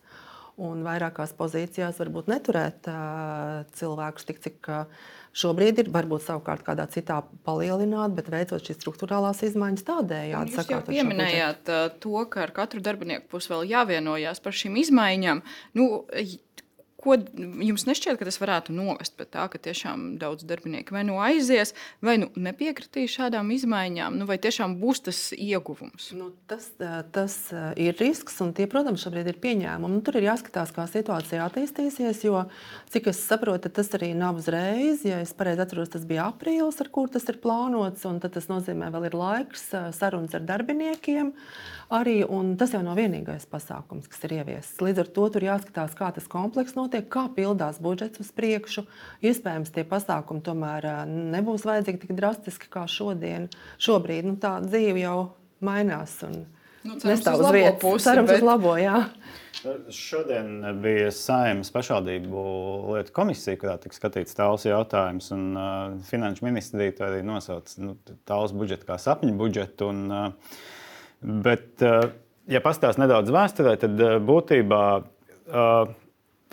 un 0.57 0.81
vairākās 0.81 1.35
pozīcijās 1.37 1.99
varbūt 2.01 2.31
neturēt 2.31 2.87
uh, 2.89 3.61
cilvēkus 3.77 4.25
tik, 4.25 4.39
cik 4.41 4.69
uh, 4.73 5.11
šobrīd 5.37 5.83
ir. 5.83 5.91
Varbūt 5.93 6.25
savukārt 6.25 6.65
kādā 6.65 6.87
citā 6.89 7.19
palielināt, 7.45 8.15
bet 8.17 8.31
veicot 8.33 8.65
šīs 8.65 8.79
struktūrālās 8.81 9.43
izmaiņas 9.45 9.85
tādējādi. 9.85 10.55
Jūs 10.57 10.73
jau 10.73 10.81
pieminējāt 10.89 11.71
to, 12.01 12.17
ka 12.33 12.47
ar 12.47 12.55
katru 12.55 12.81
darbinieku 12.85 13.29
būs 13.35 13.51
vēl 13.53 13.67
jāvienojās 13.69 14.41
par 14.41 14.57
šīm 14.57 14.81
izmaiņām. 14.81 15.43
Nu, 15.77 15.89
Ko 17.07 17.15
jums 17.63 17.85
nešķiet, 17.87 18.17
ka 18.19 18.25
tas 18.27 18.35
varētu 18.41 18.73
novest 18.75 19.13
pie 19.15 19.23
tā, 19.31 19.45
ka 19.47 19.61
tiešām 19.63 20.17
daudz 20.19 20.43
darbinieku 20.43 20.91
vai 20.91 21.05
nu 21.07 21.21
aizies, 21.23 21.71
vai 22.03 22.17
nu 22.19 22.27
nepiekritīs 22.35 23.13
šādām 23.13 23.47
izmaiņām, 23.55 24.17
nu, 24.19 24.27
vai 24.27 24.35
tiešām 24.43 24.73
būs 24.81 25.05
tas 25.05 25.21
ieguvums? 25.31 26.09
Nu, 26.17 26.33
tas, 26.51 26.67
tas 27.15 27.37
ir 27.79 27.95
risks, 28.01 28.35
un 28.43 28.51
tie, 28.57 28.67
protams, 28.67 29.05
šobrīd 29.05 29.31
ir 29.31 29.39
pieņēmumi. 29.39 29.95
Nu, 29.95 30.03
tur 30.03 30.19
ir 30.19 30.27
jāskatās, 30.27 30.73
kā 30.75 30.83
situācija 30.91 31.47
attīstīsies, 31.47 32.25
jo, 32.27 32.43
cik 32.91 33.07
es 33.13 33.23
saprotu, 33.23 33.71
tas 33.71 33.93
arī 33.95 34.11
nav 34.17 34.41
uzreiz. 34.41 35.07
Ja 35.07 35.21
es 35.23 35.31
pareizi 35.37 35.63
atceros, 35.63 35.93
tas 35.95 36.03
bija 36.09 36.27
aprīlis, 36.27 36.81
ar 36.83 36.91
kur 36.91 37.07
tas 37.13 37.31
ir 37.31 37.39
plānots, 37.39 38.03
un 38.09 38.19
tas 38.19 38.51
nozīmē, 38.51 38.91
ka 38.91 38.97
vēl 38.97 39.07
ir 39.07 39.17
laiks 39.23 39.69
sarunas 39.95 40.35
ar 40.35 40.43
darbiniekiem. 40.51 41.31
Arī, 41.87 42.17
tas 42.59 42.73
jau 42.75 42.81
nav 42.83 42.97
vienīgais 42.99 43.45
pasākums, 43.47 44.09
kas 44.11 44.25
ir 44.27 44.33
ieviests. 44.41 44.81
Līdz 44.83 45.05
ar 45.05 45.11
to 45.15 45.27
tur 45.31 45.45
jāskatās, 45.45 45.93
kā 45.95 46.09
tas 46.11 46.27
komplekss 46.27 46.75
notiek, 46.75 46.96
kā 47.05 47.27
pildās 47.35 47.79
budžets 47.83 48.21
uz 48.23 48.29
priekšu. 48.35 48.85
Iespējams, 49.25 49.73
tie 49.75 49.85
pasākumi 49.87 50.43
tomēr 50.45 50.89
nebūs 51.07 51.65
vajadzīgi 51.67 52.05
tik 52.05 52.13
drastiski 52.17 52.69
kā 52.73 52.87
šodien. 52.91 53.49
Šobrīd 53.81 54.29
nu, 54.29 54.37
tā 54.41 54.57
dzīve 54.65 55.03
jau 55.05 55.17
mainās. 55.63 56.19
Un, 56.27 56.45
Nu, 56.87 56.95
Nestāv 57.03 57.41
uz 57.41 57.49
vietas. 57.51 57.81
Pusi, 57.81 58.05
cerams, 58.05 58.29
bet... 58.29 58.37
uz 58.39 58.45
labo, 58.47 58.69
jā. 58.79 59.01
Šodien 59.91 60.61
bija 60.79 61.09
saimnes 61.11 61.67
pašvaldību 61.73 62.43
lietu 62.93 63.11
komisija, 63.11 63.57
kurā 63.59 63.73
tika 63.81 63.97
skatīts 63.97 64.37
tāls 64.37 64.63
jautājums. 64.69 65.27
Un, 65.35 65.43
uh, 65.57 65.97
finanšu 66.07 66.45
ministrija 66.47 66.95
arī 67.09 67.25
nosauca 67.27 67.83
nu, 67.83 67.97
tāls 68.29 68.55
budžetu 68.55 68.87
kā 68.87 68.95
sapņu 69.01 69.35
budžetu. 69.41 69.91
Un, 69.91 70.05
uh, 70.07 70.61
Bet, 71.21 71.71
uh, 71.81 72.11
ja 72.45 72.61
pastāstīs 72.61 72.99
nedaudz 73.01 73.31
vēsturē, 73.33 73.73
tad 73.81 73.97
uh, 73.97 74.17
būtībā 74.21 74.81
uh, 75.01 75.95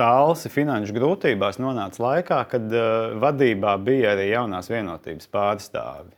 Tālsi 0.00 0.50
finanšu 0.50 0.94
grūtībās 0.96 1.60
nonāca 1.62 2.02
laikā, 2.02 2.40
kad 2.50 2.72
uh, 2.74 3.14
vadībā 3.22 3.76
bija 3.84 4.14
arī 4.16 4.32
jaunās 4.32 4.70
vienotības 4.72 5.30
pārstāvi. 5.30 6.10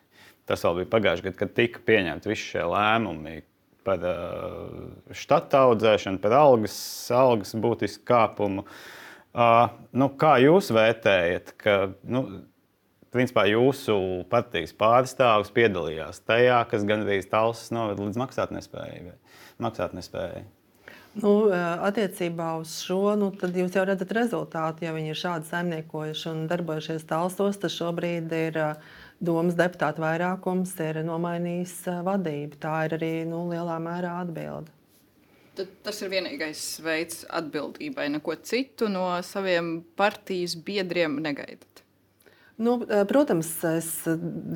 Tas 0.49 0.62
vēl 0.64 0.80
bija 0.80 0.90
pagājušajā 0.95 1.26
gadā, 1.26 1.38
kad 1.42 1.54
tika 1.59 1.83
pieņemti 1.85 2.30
visi 2.30 2.50
šie 2.54 2.64
lēmumi 2.73 3.40
par 3.87 4.02
uh, 4.09 4.88
štata 5.14 5.66
audzēšanu, 5.68 6.23
par 6.23 6.38
algas, 6.38 6.76
algas 7.12 7.52
būtisku 7.61 8.06
kāpumu. 8.09 8.64
Uh, 9.37 9.68
nu, 9.92 10.09
kā 10.16 10.38
jūs 10.40 10.73
vērtējat, 10.73 11.52
ka 11.61 11.76
nu, 12.09 12.25
principā 13.12 13.45
jūsu 13.50 13.99
partijas 14.33 14.73
pārstāvis 14.78 15.52
piedalījās 15.56 16.25
tajā, 16.25 16.62
kas 16.71 16.88
gandrīz 16.88 17.28
tālsas 17.28 17.73
noveda 17.76 18.09
līdz 18.09 18.25
maksātnespējai? 18.25 19.18
maksātnespējai? 19.62 20.47
Nu, 21.16 21.32
attiecībā 21.87 22.50
uz 22.61 22.74
šo, 22.85 23.14
nu, 23.16 23.31
jūs 23.33 23.76
jau 23.79 23.85
redzat 23.88 24.11
rezultātu. 24.12 24.85
Ja 24.85 24.92
viņi 24.92 25.14
ir 25.14 25.20
šādi 25.20 25.48
saimniekojuši 25.48 26.26
un 26.29 26.42
darbojušies 26.50 27.07
tālsos, 27.09 27.57
tad 27.62 27.72
šobrīd 27.72 28.35
ir 28.37 28.59
domas 29.24 29.57
deputātu 29.57 30.05
vairākums 30.05 30.74
ir 30.85 31.00
nomainījis 31.07 31.79
vadību. 32.05 32.61
Tā 32.61 32.74
ir 32.88 32.98
arī 32.98 33.12
nu, 33.31 33.46
lielā 33.48 33.79
mērā 33.81 34.18
atbilde. 34.26 34.72
Tad 35.57 35.72
tas 35.87 36.02
ir 36.05 36.12
vienīgais 36.12 36.62
veids 36.85 37.24
atbildībai. 37.33 38.11
Neko 38.12 38.37
citu 38.44 38.90
no 38.92 39.09
saviem 39.24 39.79
partijas 39.96 40.52
biedriem 40.68 41.16
negaidat. 41.24 41.86
Nu, 42.57 42.87
eh, 42.88 43.05
protams, 43.05 43.51
es 43.69 43.88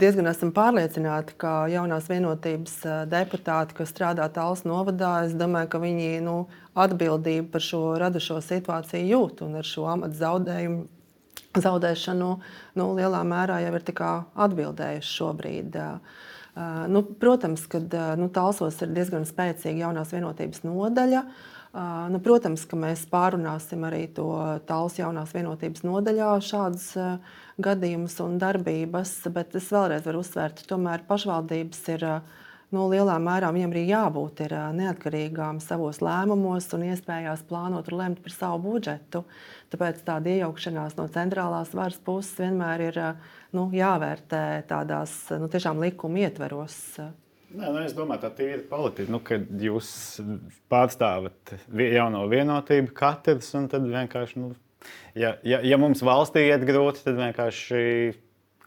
diezgan 0.00 0.30
esmu 0.30 0.54
pārliecināta, 0.56 1.34
ka 1.36 1.50
jaunās 1.68 2.06
vienotības 2.08 2.78
eh, 2.88 3.02
deputāti, 3.10 3.76
kas 3.76 3.92
strādā 3.92 4.24
tālāk 4.32 4.64
novadā, 4.64 5.26
es 5.26 5.34
domāju, 5.36 5.68
ka 5.74 5.80
viņi 5.82 6.22
nu, 6.24 6.36
atbildību 6.80 7.50
par 7.52 7.66
šo 7.66 7.82
radušo 8.00 8.38
situāciju 8.46 9.04
jūt 9.10 9.44
un 9.44 9.60
ar 9.60 9.68
šo 9.68 9.84
amatu 9.92 10.16
zaudējumu. 10.22 10.88
Zaudēšanu 11.50 12.26
nu, 12.78 12.84
lielā 12.94 13.20
mērā 13.26 13.56
jau 13.64 13.72
ir 13.74 13.84
atbildējuši 14.46 15.14
šobrīd. 15.18 15.78
Uh, 15.80 16.84
nu, 16.86 17.02
protams, 17.02 17.64
ka 17.66 17.80
nu, 18.20 18.28
Talsos 18.30 18.78
ir 18.84 18.92
diezgan 18.94 19.26
spēcīga 19.26 19.88
jaunās 19.88 20.12
vienotības 20.14 20.62
nodaļa. 20.62 21.24
Uh, 21.26 21.59
nu, 21.72 22.18
protams, 22.22 22.64
ka 22.66 22.78
mēs 22.78 23.04
pārunāsim 23.10 23.84
arī 23.86 24.06
to 24.14 24.26
tālāk 24.66 24.98
jaunās 24.98 25.34
vienotības 25.36 25.84
nodaļā 25.86 26.32
šādas 26.42 26.88
gadījumus 27.62 28.16
un 28.24 28.38
darbības, 28.42 29.12
bet 29.30 29.54
es 29.54 29.70
vēlreiz 29.70 30.06
varu 30.08 30.24
uzsvērt, 30.24 30.64
tomēr 30.66 31.04
pašvaldības 31.06 31.82
ir 31.94 32.06
nu, 32.74 32.88
lielā 32.90 33.16
mērā 33.22 33.52
viņam 33.54 33.74
arī 33.74 33.84
jābūt 33.86 34.42
ir 34.46 34.56
neatkarīgām 34.80 35.62
savos 35.62 36.02
lēmumos 36.02 36.66
un 36.74 36.88
iespējās 36.90 37.46
plānot 37.46 37.90
un 37.92 37.98
lemt 38.02 38.22
par 38.24 38.34
savu 38.34 38.60
budžetu. 38.66 39.24
Tāpēc 39.70 40.02
tāda 40.06 40.34
iejaukšanās 40.34 40.98
no 40.98 41.06
centrālās 41.14 41.74
varas 41.76 42.02
puses 42.02 42.34
vienmēr 42.42 42.86
ir 42.90 43.02
nu, 43.54 43.68
jāvērtē 43.74 44.44
tādās 44.70 45.20
nu, 45.38 45.50
likuma 45.84 46.26
ietveros. 46.26 46.78
Nē, 47.50 47.66
nu, 47.66 47.80
es 47.82 47.94
domāju, 47.96 48.28
tā 48.30 48.46
ir 48.46 48.60
politika. 48.70 49.10
Nu, 49.10 49.18
kad 49.26 49.48
jūs 49.58 49.90
pārstāvat 50.70 51.56
jauno 51.82 52.22
vienotību, 52.30 52.92
katrs, 52.94 53.48
un 53.58 53.66
tad 53.72 53.88
vienkārši 53.90 54.38
nu, 54.38 54.52
ja, 55.18 55.34
ja, 55.42 55.58
ja 55.66 55.78
mums 55.80 56.04
valstī 56.06 56.46
iet 56.46 56.62
grūti, 56.68 57.02
tad 57.08 57.18
vienkārši 57.18 57.80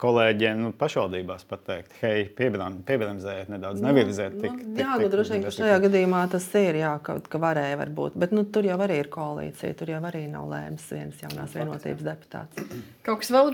kolēģiem 0.04 0.62
nu, 0.66 0.72
pašvaldībās 0.78 1.46
pateikt, 1.48 1.96
hei, 2.02 2.26
piebremzējiet 2.36 3.52
nedaudz, 3.54 3.82
nu, 3.82 3.89
nevirziet 3.89 4.36
tik. 4.42 4.60
Nu, 4.60 4.78
jā, 4.82 4.98
nu, 5.00 5.10
droši 5.13 5.38
vien, 5.38 5.48
šajā 5.56 5.80
gadījumā 5.86 6.24
tas 6.34 6.48
ir, 6.60 6.80
jā, 6.84 6.94
ka, 7.06 7.18
ka 7.32 7.42
varēja 7.42 7.80
varbūt, 7.80 8.18
bet 8.20 8.36
nu, 8.36 8.46
tur 8.46 8.68
jau 8.68 8.78
arī 8.84 9.00
ir 9.04 9.12
koalīcija, 9.13 9.78
tur 9.80 9.94
jau 9.96 10.02
arī 10.10 10.26
nav 10.32 10.50
lēms 10.52 10.89
viens 10.94 11.24
jaunās 11.24 11.56
vienotības 11.56 12.08
deputāts. 12.10 12.80
Kaut 13.08 13.24
kas 13.24 13.32
vēl 13.34 13.54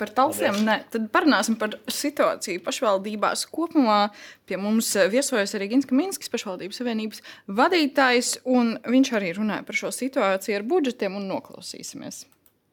par 0.00 0.12
talsiem? 0.16 0.62
Nē, 0.66 0.76
tad 0.92 1.08
parunāsim 1.14 1.58
par 1.60 1.76
situāciju 1.90 2.62
pašvaldībās 2.64 3.46
kopumā. 3.52 4.00
Pie 4.48 4.58
mums 4.60 4.88
viesojas 5.12 5.54
arī 5.58 5.70
Gins 5.74 5.88
Kaminskis, 5.90 6.32
pašvaldības 6.32 6.80
savienības 6.80 7.22
vadītājs, 7.60 8.36
un 8.50 8.76
viņš 8.86 9.14
arī 9.18 9.34
runāja 9.38 9.66
par 9.66 9.78
šo 9.78 9.94
situāciju 9.94 10.58
ar 10.58 10.68
budžetiem 10.70 11.18
un 11.20 11.28
noklausīsimies. 11.30 12.24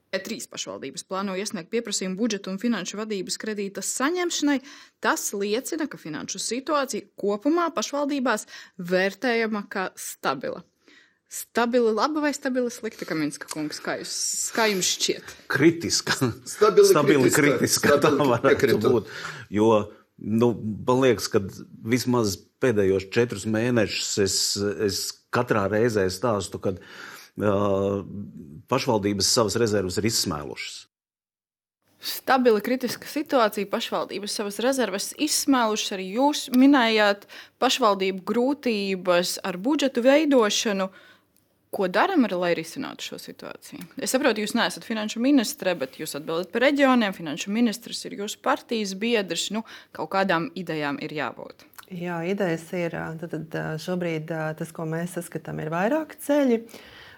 Trīs 0.08 0.48
pašvaldības 0.48 1.04
plāno 1.04 1.36
iesniegt 1.36 1.70
pieprasījumu 1.74 2.16
budžeta 2.20 2.52
un 2.52 2.62
finanšu 2.62 3.02
vadības 3.02 3.36
kredīta 3.42 3.84
saņemšanai. 3.84 4.62
Tas 5.04 5.30
liecina, 5.36 5.90
ka 5.92 6.00
finanšu 6.00 6.40
situācija 6.42 7.10
kopumā 7.20 7.68
pašvaldībās 7.76 8.48
vērtējama 8.80 9.66
kā 9.72 9.90
stabila. 10.00 10.64
Stabili 11.28 11.92
laba 11.92 12.22
vai 12.24 12.32
stabili 12.32 12.72
slikta, 12.72 13.04
Kaminska 13.04 13.50
kungs? 13.52 13.82
Kā, 13.84 13.98
jūs, 14.00 14.16
kā 14.56 14.70
jums 14.72 14.94
šķiet? 14.96 15.34
Kritiska. 15.52 16.16
Stabili, 16.48 16.88
stabili 16.88 17.32
kritiska. 17.36 17.42
kritiska 17.60 17.98
tā 18.06 18.14
varētu 18.16 18.48
piekrītu. 18.48 18.92
būt. 18.94 19.10
Jo, 19.52 19.68
nu, 20.24 20.54
man 20.88 21.04
liekas, 21.04 21.28
ka 21.34 21.44
vismaz 21.84 22.38
pēdējos 22.64 23.10
četrus 23.12 23.44
mēnešus 23.44 24.14
es, 24.24 24.38
es 24.88 25.02
katrā 25.36 25.68
reizē 25.72 26.08
stāstu, 26.14 26.64
kad 26.64 26.80
pašvaldības 27.38 29.34
savas 29.34 29.58
rezerves 29.62 29.98
ir 30.02 30.10
izsmēlušas. 30.10 30.84
Stabila 31.98 32.62
kritiska 32.62 33.10
situācija, 33.10 33.68
pašvaldības 33.72 34.36
savas 34.38 34.60
rezerves 34.62 35.12
izsmēlušas. 35.18 35.96
Arī 35.96 36.06
jūs 36.20 36.44
minējāt 36.54 37.26
pašvaldību 37.62 38.22
grūtības 38.28 39.38
ar 39.48 39.58
budžetu 39.58 40.06
veidošanu. 40.06 40.92
Ko 41.74 41.90
darām, 41.92 42.24
lai 42.32 42.54
risinātu 42.56 43.04
šo 43.04 43.18
situāciju? 43.20 43.82
Es 44.00 44.14
saprotu, 44.14 44.40
jūs 44.46 44.54
neesat 44.56 44.86
finanšu 44.88 45.20
ministre, 45.20 45.74
bet 45.76 45.98
jūs 46.00 46.16
atbildat 46.16 46.54
par 46.54 46.64
reģioniem. 46.64 47.16
Finanšu 47.18 47.52
ministrs 47.52 48.06
ir 48.08 48.16
jūsu 48.22 48.40
partijas 48.46 48.94
biedrs. 48.96 49.50
Nu, 49.52 49.66
kaut 49.92 50.14
kādām 50.14 50.48
idejām 50.56 51.02
ir 51.04 51.18
jābūt. 51.18 51.66
Jā, 51.92 52.22
idejas 52.30 52.70
ir. 52.78 52.96
Tad, 53.20 53.36
tad 53.52 53.82
šobrīd 53.84 54.32
tas, 54.60 54.72
ko 54.76 54.88
mēs 54.88 55.18
saskatām, 55.18 55.60
ir 55.64 55.74
vairāki 55.74 56.22
ceļi. 56.24 56.62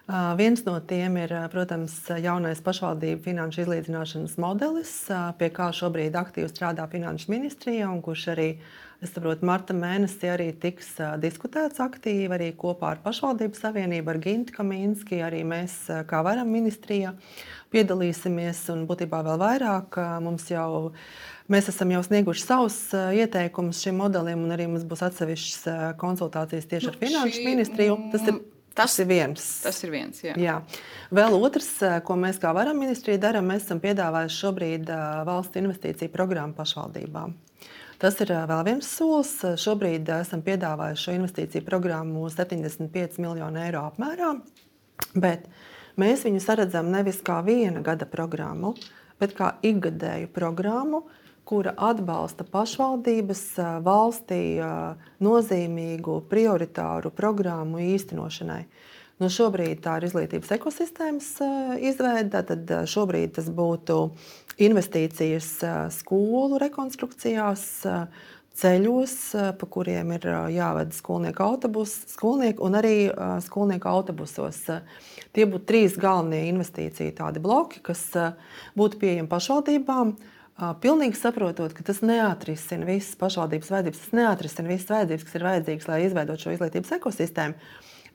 Viens 0.10 0.64
no 0.66 0.80
tiem 0.82 1.20
ir, 1.22 1.32
protams, 1.54 1.94
jaunais 2.18 2.58
pašvaldību 2.66 3.22
finanšu 3.28 3.62
izlīdzināšanas 3.62 4.40
modelis, 4.42 4.94
pie 5.38 5.50
kā 5.54 5.68
šobrīd 5.76 6.18
aktīvi 6.18 6.50
strādā 6.50 6.88
Finanšu 6.90 7.30
ministrija, 7.30 7.92
un 7.94 8.02
kurš 8.02 8.24
arī, 8.34 8.48
es 9.06 9.14
saprotu, 9.14 9.46
marta 9.46 9.78
mēnesī 9.78 10.32
arī 10.34 10.50
tiks 10.66 10.96
diskutēts 11.22 11.78
aktīvi 11.86 12.34
arī 12.40 12.50
kopā 12.58 12.96
ar 12.96 13.04
pašvaldību 13.06 13.62
savienību, 13.62 14.10
ar 14.10 14.22
Gintu 14.26 14.58
Kaminski, 14.58 15.22
arī 15.22 15.44
mēs, 15.46 15.78
kā 16.10 16.26
varam 16.26 16.50
ministrijā, 16.58 17.14
piedalīsimies, 17.70 18.66
un 18.74 18.88
būtībā 18.90 19.22
vēl 19.30 19.38
vairāk 19.46 20.02
mums 20.26 20.50
jau 20.50 20.90
Mēs 21.50 21.66
esam 21.72 21.90
jau 21.90 22.04
snieguši 22.06 22.44
savus 22.46 22.76
ieteikumus 22.94 23.80
šim 23.82 23.96
modelim, 23.98 24.44
un 24.46 24.54
arī 24.54 24.68
mums 24.70 24.84
būs 24.86 25.02
atsevišķas 25.08 25.96
konsultācijas 25.98 26.70
tieši 26.70 26.86
nu, 26.86 26.92
ar 26.94 27.00
Finanšu 27.02 27.46
ministriju. 27.48 27.96
Tas 28.14 28.28
ir 28.30 28.38
Tas, 28.80 28.96
ir 29.04 29.10
viens. 29.10 29.44
Tas 29.66 29.82
ir 29.84 29.92
viens 29.92 30.24
jā. 30.24 30.38
Jā. 30.40 30.56
Vēl 31.12 31.36
otrs, 31.36 31.68
ko 32.08 32.16
mēs 32.20 32.40
kā 32.40 32.54
varam 32.56 32.80
ministrija 32.80 33.20
darām, 33.20 33.50
mēs 33.52 33.66
esam 33.66 33.82
piedāvājuši 33.84 34.40
šobrīd 34.40 34.92
valsts 35.28 35.60
investīciju 35.60 36.14
programmu 36.14 36.56
pašvaldībām. 36.56 37.36
Tas 38.00 38.16
ir 38.24 38.32
vēl 38.32 38.62
viens 38.64 38.88
solis. 38.88 39.34
Šobrīd 39.60 40.08
esam 40.22 40.40
piedāvājuši 40.46 41.04
šo 41.04 41.16
investīciju 41.18 41.66
programmu 41.68 42.30
75 42.32 43.20
miljonu 43.20 43.60
eiro 43.60 43.82
apmērā, 43.90 44.30
bet 45.20 45.50
mēs 46.00 46.24
viņu 46.24 46.40
saredzam 46.44 46.88
nevis 46.94 47.20
kā 47.26 47.42
viena 47.44 47.84
gada 47.84 48.08
programmu, 48.08 48.72
bet 49.20 49.36
kā 49.36 49.58
ikgadēju 49.68 50.32
programmu, 50.32 51.04
kura 51.50 51.74
atbalsta 51.82 52.46
pašvaldības 52.46 53.44
valstī 53.86 54.60
nozīmīgu 55.24 56.20
prioritāru 56.30 57.10
programmu 57.16 57.82
īstenošanai. 57.82 58.64
Nu, 59.20 59.28
šobrīd 59.28 59.82
tā 59.84 59.98
ir 60.00 60.06
izglītības 60.08 60.54
ekosistēmas 60.56 61.32
izveide. 61.84 62.44
Tad 62.48 62.70
šobrīd 62.88 63.34
tas 63.36 63.50
būtu 63.52 63.98
investīcijas 64.64 65.50
skolu 65.98 66.62
rekonstrukcijās, 66.62 67.66
ceļos, 68.60 69.18
pa 69.60 69.68
kuriem 69.72 70.16
ir 70.16 70.26
jāved 70.56 70.96
skolnieku 70.96 71.44
autobusi, 71.44 72.08
skolnieki 72.14 72.64
un 72.64 72.80
arī 72.80 72.96
skolnieku 73.44 73.92
autobusos. 73.92 74.66
Tie 75.36 75.46
būtu 75.48 75.68
trīs 75.68 76.00
galvenie 76.00 76.46
investīciju 76.54 77.42
bloki, 77.44 77.84
kas 77.84 78.06
būtu 78.80 79.02
pieejami 79.04 79.32
pašvaldībām. 79.32 80.16
Pilnīgi 80.60 81.16
saprotot, 81.16 81.72
ka 81.72 81.86
tas 81.88 82.02
neatrisina 82.04 82.88
visas 82.88 83.16
pašvaldības 83.20 83.70
vajadzības, 83.72 84.00
tas 84.04 84.16
neatrisina 84.18 84.72
visas 84.74 84.90
vajadzības, 84.92 85.28
kas 85.28 85.38
ir 85.38 85.46
vajadzīgas, 85.48 85.88
lai 85.88 86.00
izveidotu 86.04 86.44
šo 86.44 86.56
izglītības 86.56 86.98
ekosistēmu. 86.98 87.70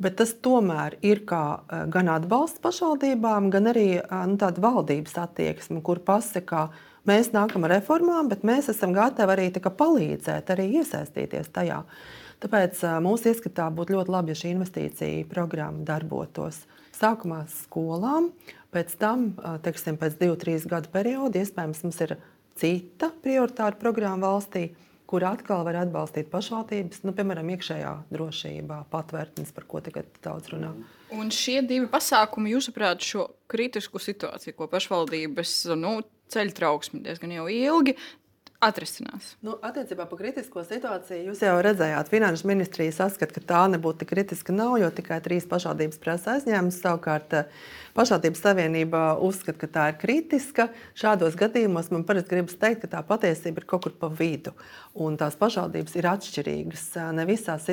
Bet 0.04 0.16
tas 0.18 0.34
tomēr 0.44 0.98
ir 1.06 1.22
kā, 1.28 1.62
gan 1.94 2.10
atbalsts 2.12 2.60
pašvaldībām, 2.64 3.46
gan 3.54 3.70
arī 3.70 3.86
nu, 4.02 4.36
tāda 4.42 4.60
valdības 4.60 5.16
attieksme, 5.22 5.78
kur 5.86 6.02
pasakā, 6.04 6.66
mēs 7.08 7.30
nākam 7.32 7.64
ar 7.64 7.76
reformām, 7.76 8.28
bet 8.28 8.44
mēs 8.44 8.68
esam 8.74 8.92
gatavi 8.92 9.36
arī 9.36 9.48
palīdzēt, 9.54 10.50
arī 10.50 10.68
iesaistīties 10.82 11.48
tajā. 11.54 11.80
Tāpēc 12.42 12.82
mūsu 13.00 13.30
ieskatā 13.30 13.70
būtu 13.72 13.94
ļoti 13.94 14.12
labi, 14.12 14.34
ja 14.34 14.42
šī 14.42 14.52
investīcija 14.58 15.30
programma 15.30 15.86
darbotos. 15.86 16.64
Sākumā 16.92 17.44
skolām, 17.48 18.32
pēc 18.74 18.92
tam, 19.00 19.30
teiksim, 19.64 19.96
pēc 19.96 20.18
divu, 20.20 20.36
trīs 20.42 20.66
gadu 20.68 20.90
perioda, 20.92 21.40
iespējams, 21.40 21.86
mums 21.86 22.02
ir 22.04 22.18
cita 22.58 23.10
prioritāra 23.24 23.76
programma 23.80 24.32
valstī, 24.32 24.68
kur 25.10 25.24
atkal 25.28 25.62
var 25.66 25.76
atbalstīt 25.82 26.30
pašvaldības, 26.32 27.02
nu, 27.04 27.12
piemēram, 27.16 27.50
iekšējā 27.54 27.92
drošībā, 28.14 28.80
patvērtnes, 28.90 29.52
par 29.54 29.66
ko 29.70 29.82
tagad 29.84 30.08
daudz 30.24 30.50
runā. 30.54 30.72
Un 31.14 31.30
šie 31.34 31.60
divi 31.66 31.86
pasākumi, 31.92 32.54
jūsuprāt, 32.56 33.04
šo 33.04 33.28
kritisku 33.50 34.00
situāciju, 34.02 34.56
ko 34.58 34.68
pašvaldības 34.72 35.56
nu, 35.78 35.98
ceļ 36.32 36.54
trauksmi 36.56 37.02
diezgan 37.04 37.34
ilgi, 37.36 37.94
atrisinās? 38.64 39.34
Nu, 39.44 39.56
attiecībā 39.64 40.08
par 40.10 40.20
kritisko 40.20 40.64
situāciju 40.66 41.30
jūs 41.30 41.44
jau 41.44 41.54
redzējāt, 41.64 42.10
Finanšu 42.12 42.50
ministrija 42.50 42.94
saskata, 42.96 43.38
ka 43.38 43.46
tā 43.52 43.62
nebūtu 43.74 44.02
tik 44.02 44.12
kritiska 44.14 44.54
nav, 44.56 44.76
jo 44.82 44.90
tikai 44.94 45.20
trīs 45.24 45.48
pašvaldības 45.50 46.02
prasa 46.02 46.38
aizņēmumus. 46.38 46.82
Savukārt 46.84 47.38
Pašvaldības 47.94 48.40
savienība 48.42 49.00
uzskata, 49.22 49.54
ka 49.60 49.66
tā 49.70 49.82
ir 49.92 49.98
kritiska. 50.00 50.64
Šādos 50.98 51.36
gadījumos 51.38 51.92
man 51.94 52.02
parasti 52.06 52.32
gribas 52.32 52.56
teikt, 52.58 52.80
ka 52.82 52.88
tā 52.96 53.02
patiesība 53.06 53.62
ir 53.62 53.66
kaut 53.70 53.84
kur 53.86 53.94
pa 54.00 54.08
vidu. 54.10 54.50
Un 54.98 55.14
tās 55.18 55.36
pašvaldības 55.38 55.94
ir 56.00 56.08
atšķirīgas. 56.10 56.88
Ne 57.14 57.26
visās, 57.28 57.68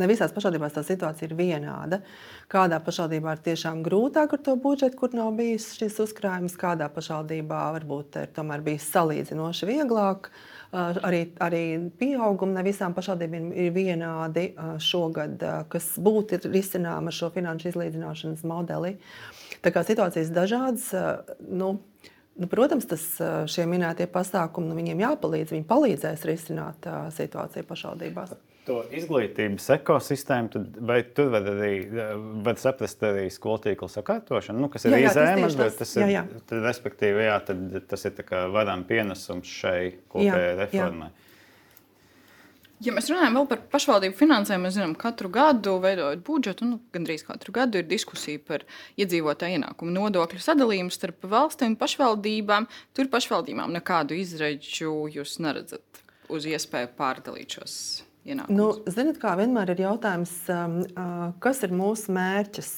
ne 0.00 0.08
visās 0.08 0.32
pašvaldībās 0.32 0.78
tā 0.78 0.84
situācija 0.88 1.28
ir 1.28 1.36
vienāda. 1.36 2.00
Kādā 2.48 2.80
pašvaldībā 2.80 3.34
ir 3.36 3.44
tiešām 3.50 3.82
grūtāk 3.84 4.32
ar 4.32 4.42
to 4.46 4.56
budžetu, 4.56 4.96
kur 4.96 5.12
nav 5.12 5.34
bijis 5.36 5.74
šis 5.76 6.00
uzkrājums, 6.06 6.56
kādā 6.56 6.88
pašvaldībā 6.88 7.60
varbūt 7.76 8.16
ir 8.22 8.32
tomēr 8.32 8.64
bijis 8.64 8.88
salīdzinoši 8.94 9.68
vieglāk. 9.88 10.30
Arī, 10.68 11.32
arī 11.40 11.62
pieaugumi 11.96 12.52
ne 12.52 12.62
visām 12.66 12.92
pašvaldībām 12.92 13.52
ir 13.56 13.70
vienādi 13.72 14.50
šogad, 14.84 15.40
kas 15.72 15.94
būtu 15.96 16.42
risināma 16.44 17.08
ar 17.08 17.16
šo 17.16 17.30
finanšu 17.32 17.70
izlīdzināšanas 17.70 18.44
modeli. 18.44 18.98
Tā 19.64 19.72
kā 19.72 19.84
situācijas 19.84 20.34
dažādas. 20.34 20.92
Nu, 21.48 21.78
Nu, 22.38 22.46
protams, 22.46 22.84
tas, 22.86 23.02
šie 23.50 23.64
minētie 23.66 24.04
pasākumi 24.06 24.68
nu, 24.70 24.76
viņiem 24.78 25.00
jāpalīdz. 25.02 25.56
Viņi 25.56 25.64
palīdzēs 25.66 26.22
risināt 26.22 26.86
uh, 26.86 27.08
situāciju 27.10 27.66
pašvaldībās 27.66 28.36
to 28.68 28.78
izglītības 28.94 29.68
ekosistēmu, 29.78 30.52
tad 30.54 30.80
vai 30.90 31.00
tur 31.16 31.32
var 31.34 31.48
arī 31.54 31.72
var 32.46 32.58
saprast 32.60 33.02
arī 33.08 33.28
skolu 33.32 33.62
tīkla 33.66 33.88
sakārtošanu, 33.92 34.62
nu, 34.64 34.72
kas 34.72 34.86
ir 34.88 34.98
izēmas, 35.00 35.56
bet 35.58 35.78
tas 35.80 35.94
ir, 35.96 36.04
jā, 36.06 36.20
jā. 36.20 36.42
Tad, 36.44 36.60
respektīvi, 36.66 37.24
jā, 37.28 37.38
tad, 37.48 37.64
tas 37.90 38.06
ir 38.08 38.20
varam 38.54 38.84
pienesums 38.88 39.56
šai 39.60 39.80
kopējai 40.12 40.60
reformai. 40.62 41.10
Jā. 41.10 41.24
Ja 42.78 42.92
mēs 42.94 43.08
runājam 43.10 43.40
par 43.50 43.58
pašvaldību 43.72 44.14
finansēm, 44.14 44.62
mēs 44.62 44.76
zinām, 44.76 44.92
ka 44.94 45.08
katru 45.08 45.32
gadu, 45.34 45.74
veidojot 45.82 46.22
budžetu, 46.26 46.68
nu, 46.68 46.78
gandrīz 46.94 47.24
katru 47.26 47.50
gadu 47.56 47.80
ir 47.80 47.88
diskusija 47.90 48.38
par 48.46 48.62
iedzīvotāju 49.02 49.58
ienākumu 49.58 49.96
nodokļu 49.96 50.38
sadalījumu 50.44 50.94
starp 50.94 51.26
valstīm 51.26 51.74
un 51.74 51.78
pašvaldībām. 51.80 52.70
Tur 52.94 53.10
pašvaldībām 53.10 53.74
nekādu 53.74 54.20
izredzu 54.22 55.08
jūs 55.10 55.40
neredzat 55.42 56.04
uz 56.30 56.46
iespēju 56.46 56.94
pārdalīt 56.94 57.58
šos 57.58 57.80
ienākumus? 58.26 58.58
Nu, 58.58 58.68
ziniet, 58.90 59.18
kā 59.22 59.34
vienmēr 59.38 59.74
ir 59.74 59.82
jautājums, 59.86 60.34
um, 60.52 60.78
kas 61.42 61.62
ir 61.66 61.74
mūsu 61.76 62.14
mērķis? 62.16 62.72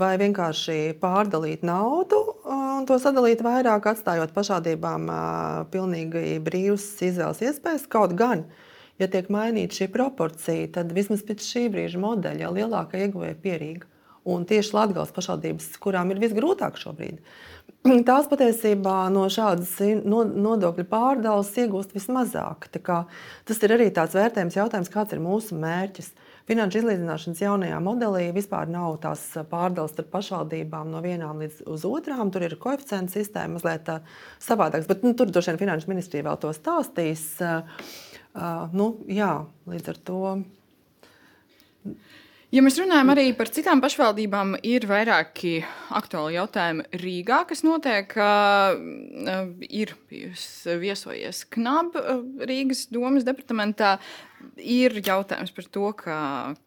Vai 0.00 0.14
vienkārši 0.20 0.94
pārdalīt 1.00 1.64
naudu 1.66 2.20
un 2.48 2.86
to 2.88 2.96
sadalīt 3.02 3.42
vairāk, 3.44 3.88
atstājot 3.90 4.30
pašādībām 4.32 5.10
pilnīgi 5.72 6.38
brīvas 6.46 6.86
izvēles 7.04 7.42
iespējas? 7.44 7.88
Kaut 7.90 8.14
gan, 8.16 8.46
ja 9.02 9.10
tiek 9.10 9.28
mainīta 9.34 9.80
šī 9.80 9.90
proporcija, 9.92 10.70
tad 10.78 10.94
vismaz 10.96 11.26
pēc 11.26 11.44
šī 11.44 11.66
brīža 11.74 12.00
modeļa 12.00 12.52
lielākā 12.54 13.02
ieguvēja 13.02 13.36
pierīga. 13.42 13.90
Un 14.30 14.44
tieši 14.44 14.74
Latvijas 14.76 15.12
pašvaldības, 15.16 15.68
kurām 15.82 16.14
ir 16.14 16.20
visgrūtāk 16.22 16.76
šobrīd, 16.80 17.20
tās 18.08 18.26
patiesībā 18.28 18.96
no 19.12 19.24
šādas 19.32 19.72
nodokļu 20.04 20.84
pārdales 20.90 21.52
iegūst 21.62 21.94
vismazāk. 21.96 22.68
Tas 22.76 23.62
ir 23.64 23.76
arī 23.76 23.88
tāds 23.94 24.16
vērtējums 24.18 24.58
jautājums, 24.58 24.92
kāds 24.92 25.16
ir 25.16 25.22
mūsu 25.24 25.56
mērķis. 25.60 26.12
Finanšu 26.50 26.80
izlīdzināšanas 26.80 27.40
jaunajā 27.44 27.78
modelī 27.84 28.24
vispār 28.34 28.68
nav 28.68 28.96
tās 29.04 29.22
pārdales 29.52 29.94
starp 29.94 30.10
pašvaldībām 30.12 30.90
no 30.90 31.00
vienām 31.04 31.40
līdz 31.44 31.84
otrām. 31.86 32.32
Tur 32.34 32.48
ir 32.48 32.56
koeficientu 32.60 33.14
sistēma 33.14 33.54
mazliet 33.54 33.88
savādāks, 34.42 34.88
bet 34.90 35.04
nu, 35.06 35.14
tur 35.14 35.30
droši 35.30 35.52
vien 35.52 35.60
Finanšu 35.62 35.92
ministrija 35.92 36.26
vēl 36.26 36.40
to 36.42 36.50
stāstīs. 36.56 37.26
Uh, 37.38 38.66
nu, 38.74 38.92
jā, 39.10 39.34
līdz 39.70 39.92
ar 39.94 40.02
to 40.10 40.22
Ja 42.50 42.64
mēs 42.66 42.80
runājam 42.80 43.12
arī 43.12 43.28
par 43.38 43.46
citām 43.54 43.78
pašvaldībām, 43.78 44.56
ir 44.66 44.82
vairāki 44.90 45.60
aktuāli 45.94 46.34
jautājumi 46.34 46.86
Rīgā, 46.98 47.44
kas 47.46 47.62
notiek. 47.62 48.10
Uh, 48.18 49.52
ir 49.70 49.92
viesojies 50.10 51.44
KNAB 51.54 52.00
Rīgas 52.50 52.88
domas 52.90 53.22
departamentā. 53.28 54.00
Ir 54.60 54.94
jautājums 55.04 55.52
par 55.56 55.66
to, 55.72 55.90
ka 55.96 56.16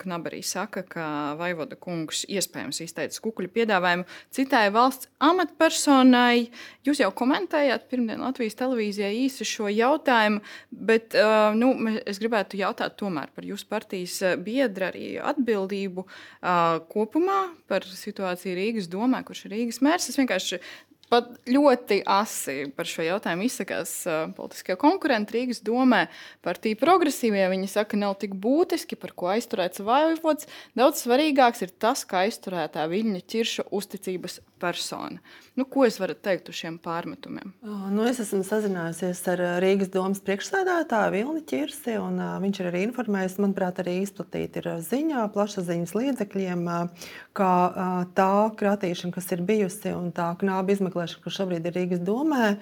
Knaba 0.02 0.30
arī 0.32 0.42
saka, 0.46 0.84
ka 0.88 1.06
Vaivoda 1.40 1.78
kungs 1.80 2.24
iespējams 2.30 2.82
izteica 2.86 3.22
kukuļu 3.24 3.52
piedāvājumu 3.54 4.06
citai 4.34 4.68
valsts 4.74 5.10
amatpersonai. 5.24 6.50
Jūs 6.86 7.04
jau 7.04 7.10
komentējāt 7.18 7.88
pirmdien 7.92 8.22
Latvijas 8.24 8.58
televīzijā 8.60 9.12
īsi 9.24 9.48
šo 9.48 9.70
jautājumu, 9.74 10.44
bet 10.70 11.18
uh, 11.18 11.52
nu, 11.58 11.74
es 12.06 12.22
gribētu 12.22 12.62
jautāt 12.62 12.98
tomēr 13.02 13.34
par 13.36 13.48
jūsu 13.48 13.70
partijas 13.70 14.20
biedru 14.46 14.90
arī 14.90 15.12
atbildību 15.34 16.06
uh, 16.06 16.80
kopumā 16.94 17.44
par 17.70 17.86
situāciju 17.90 18.58
Rīgas 18.58 18.90
domē, 18.92 19.24
kurš 19.28 19.48
ir 19.48 19.58
Rīgas 19.58 19.84
mērs. 19.86 20.10
Es 20.10 20.20
vienkārši 20.22 20.62
pat 21.12 21.30
ļoti 21.50 22.02
asi 22.10 22.56
par 22.76 22.89
šo 22.89 23.06
jautājumu 23.06 23.48
izsakās 23.48 23.94
uh, 24.08 24.26
politiskie 24.38 24.78
konkurenti 24.80 25.38
Rīgas 25.38 25.63
domē. 25.66 26.06
Partija 26.46 26.80
progresīvie 26.80 27.46
viņi 27.52 27.70
saka, 27.72 28.00
nav 28.00 28.18
tik 28.22 28.36
būtiski, 28.39 29.00
par 29.00 29.16
ko 29.18 29.32
aizturēts 29.34 29.84
vaivots. 29.86 30.50
Daudz 30.78 31.04
svarīgāks 31.06 31.66
ir 31.66 31.76
tas, 31.82 32.06
kā 32.08 32.26
aizturētā 32.28 32.88
Viļņa 32.92 33.24
ķirša 33.34 33.68
uzticības 33.74 34.39
persona. 34.63 35.20
Nu, 35.54 35.66
ko 35.70 35.84
jūs 35.86 36.00
varat 36.02 36.22
teikt 36.26 36.48
par 36.48 36.56
šiem 36.58 36.80
pārmetumiem? 36.82 37.52
Nu, 37.63 38.06
es 38.10 38.18
esmu 38.24 38.42
sazinājusies 38.48 39.20
ar 39.34 39.44
Rīgas 39.62 39.92
domas 39.94 40.22
priekšsēdētāju 40.26 41.13
Vilni 41.13 41.44
Čirsi, 41.50 41.98
un 42.02 42.18
uh, 42.18 42.38
viņš 42.42 42.62
ir 42.62 42.70
arī 42.72 42.84
informējis, 42.88 43.38
manuprāt, 43.44 43.82
arī 43.84 44.00
izplatīt 44.02 44.58
ir 44.62 44.70
ziņā 44.88 45.28
plašsaziņas 45.36 45.94
līdzekļiem, 46.00 46.63
uh, 46.66 47.10
ka 47.38 47.52
uh, 47.68 47.94
tā 48.18 48.32
kratīšana, 48.60 49.13
kas 49.13 49.30
ir 49.36 49.44
bijusi, 49.46 49.94
un 49.94 50.10
tā 50.16 50.32
knāba 50.42 50.74
izmeklēšana, 50.74 51.03
kas 51.24 51.38
šobrīd 51.38 51.66
ir 51.68 51.76
Rīgas 51.78 52.02
domē, 52.06 52.54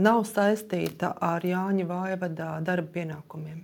nav 0.00 0.22
saistīta 0.28 1.12
ar 1.20 1.44
Jāņa 1.44 1.86
Vaivada 1.88 2.48
darba 2.64 2.92
pienākumiem. 2.98 3.62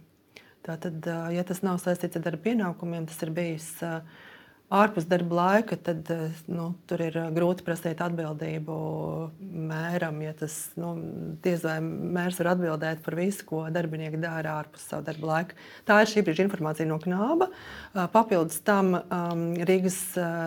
Tātad, 0.66 1.06
ja 1.32 1.44
tas 1.46 1.62
nav 1.64 1.78
saistīts 1.80 2.18
ar 2.18 2.26
darba 2.26 2.44
pienākumiem, 2.50 3.06
tas 3.08 3.22
ir 3.24 3.30
bijis 3.36 3.70
ārpus 4.70 5.06
darba 5.10 5.34
laika, 5.34 5.74
tad 5.82 6.06
eh, 6.14 6.36
nu, 6.50 6.70
tur 6.88 7.02
ir 7.02 7.16
eh, 7.18 7.30
grūti 7.34 7.64
prasīt 7.66 8.00
atbildību 8.04 8.76
mēram. 9.70 10.20
Ja 10.22 10.34
tas 10.38 10.56
nu, 10.78 10.92
diez 11.42 11.64
vai 11.66 11.78
mērs 11.82 12.38
var 12.40 12.52
atbildēt 12.52 13.02
par 13.04 13.18
visu, 13.18 13.44
ko 13.48 13.64
darbinieki 13.74 14.20
dara 14.22 14.60
ārpus 14.60 14.86
savu 14.92 15.06
darba 15.08 15.32
laika. 15.32 15.58
Tā 15.88 15.98
ir 16.04 16.12
šī 16.12 16.24
brīža 16.26 16.46
informācija 16.46 16.86
no 16.88 17.00
Knāba. 17.02 17.50
Eh, 17.50 18.06
papildus 18.14 18.62
tam 18.66 18.94
um, 19.00 19.44
Rīgas 19.66 19.98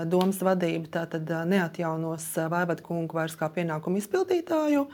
domas 0.08 0.40
vadība 0.46 1.04
neatjaunos 1.50 2.30
Vaivadu 2.52 2.86
kungu 2.86 3.20
vairs 3.20 3.36
kā 3.40 3.52
pienākumu 3.52 4.00
izpildītāju. 4.00 4.88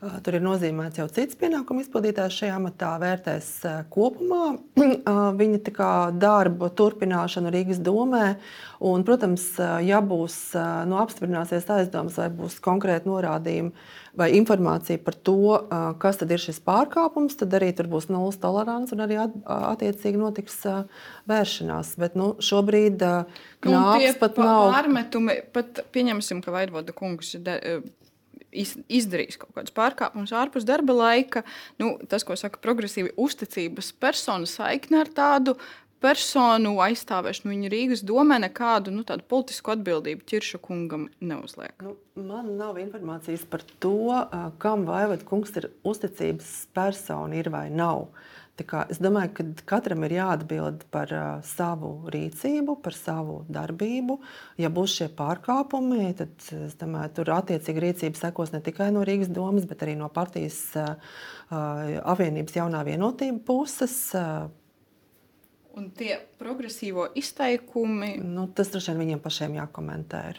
Tur 0.00 0.36
ir 0.36 0.44
nozīmēts 0.44 1.00
jau 1.00 1.06
cits 1.12 1.38
pienākumu 1.40 1.84
izpildītājs 1.84 2.38
šajā 2.40 2.58
amatā, 2.58 2.90
vērtēs 3.00 3.50
kopumā 3.94 4.56
viņa 5.40 5.90
darbu 6.20 6.70
turpināšanu 6.76 7.52
Rīgas 7.54 7.80
domē. 7.84 8.34
Un, 8.84 9.04
protams, 9.06 9.46
ja 9.86 10.02
būs 10.04 10.36
nu, 10.90 10.98
apstiprināsies 11.00 11.68
aizdomas 11.72 12.18
vai 12.20 12.28
būs 12.34 12.58
konkrēti 12.64 13.08
norādījumi 13.08 13.72
vai 14.18 14.28
informācija 14.36 15.00
par 15.02 15.16
to, 15.26 15.38
kas 16.02 16.20
ir 16.22 16.42
šis 16.42 16.60
pārkāpums, 16.64 17.38
tad 17.40 17.54
arī 17.58 17.72
tur 17.76 17.88
būs 17.90 18.06
nulles 18.12 18.38
tolerants 18.42 18.94
un 18.94 19.02
arī 19.06 19.18
attiecīgi 19.22 20.20
notiks 20.20 20.60
vēršanās. 21.30 21.94
Bet 22.00 22.18
nu, 22.18 22.34
šobrīd 22.42 23.02
knāps 23.64 24.06
nu, 24.06 24.14
pat 24.20 24.38
nav. 24.40 24.68
Pārmetumi, 24.76 25.40
pat 25.54 25.82
pieņemsim, 25.94 26.44
ka 26.44 26.54
Vaidvoda 26.54 26.94
kungs 26.96 27.34
izdarījis 28.54 29.40
kaut 29.40 29.54
kādus 29.56 29.74
pārkāpumus 29.76 30.34
ārpus 30.36 30.66
darba 30.68 30.96
laika. 30.96 31.44
Nu, 31.80 31.96
tas, 32.08 32.26
ko 32.26 32.36
saka 32.38 32.62
progresīvi 32.62 33.16
uzticības 33.20 33.92
persona 34.00 34.48
saikne 34.48 35.02
ar 35.02 35.10
tādu 35.14 35.56
personu 36.04 36.74
aizstāvēšanu 36.84 37.54
viņa 37.54 37.70
Rīgas 37.72 38.04
domē 38.04 38.36
nekādu 38.42 38.92
nu, 38.92 39.04
politisku 39.04 39.72
atbildību 39.72 40.26
Čirša 40.28 40.60
kungam 40.64 41.06
neuzliek. 41.24 41.72
Nu, 41.84 41.96
man 42.20 42.50
nav 42.58 42.76
informācijas 42.82 43.46
par 43.48 43.64
to, 43.80 44.12
kam 44.60 44.84
Vaivada 44.88 45.24
kungs 45.24 45.54
ir 45.56 45.70
uzticības 45.86 46.52
persona, 46.76 47.40
ir 47.40 47.48
vai 47.54 47.70
nav. 47.72 48.08
Uh, 48.10 48.43
Es 48.54 49.00
domāju, 49.02 49.32
ka 49.34 49.44
katram 49.66 50.04
ir 50.06 50.12
jāatbild 50.14 50.84
par 50.94 51.10
uh, 51.10 51.22
savu 51.42 52.06
rīcību, 52.14 52.76
par 52.84 52.94
savu 52.94 53.40
darbību. 53.50 54.20
Ja 54.62 54.70
būs 54.70 54.94
šie 55.00 55.08
pārkāpumi, 55.18 56.12
tad 56.20 56.46
domāju, 56.78 57.10
tur 57.16 57.32
attiecīgi 57.34 57.82
rīcība 57.82 58.20
sekos 58.20 58.54
ne 58.54 58.62
tikai 58.62 58.92
no 58.94 59.02
Rīgas 59.02 59.32
domas, 59.34 59.66
bet 59.66 59.82
arī 59.82 59.96
no 59.98 60.06
partijas 60.06 60.60
uh, 60.78 60.94
apvienības 61.50 62.60
jaunā 62.60 62.84
vienotība 62.86 63.42
puses. 63.42 63.96
Uh, 64.14 64.46
Un 65.74 65.88
tie 65.90 66.20
progresīvo 66.38 67.08
izteikumi. 67.18 68.14
Nu, 68.22 68.46
tas 68.54 68.70
droši 68.70 68.92
vien 68.92 69.00
viņiem 69.00 69.22
pašiem 69.24 69.56
jākomentē. 69.58 70.20
Ir 70.30 70.38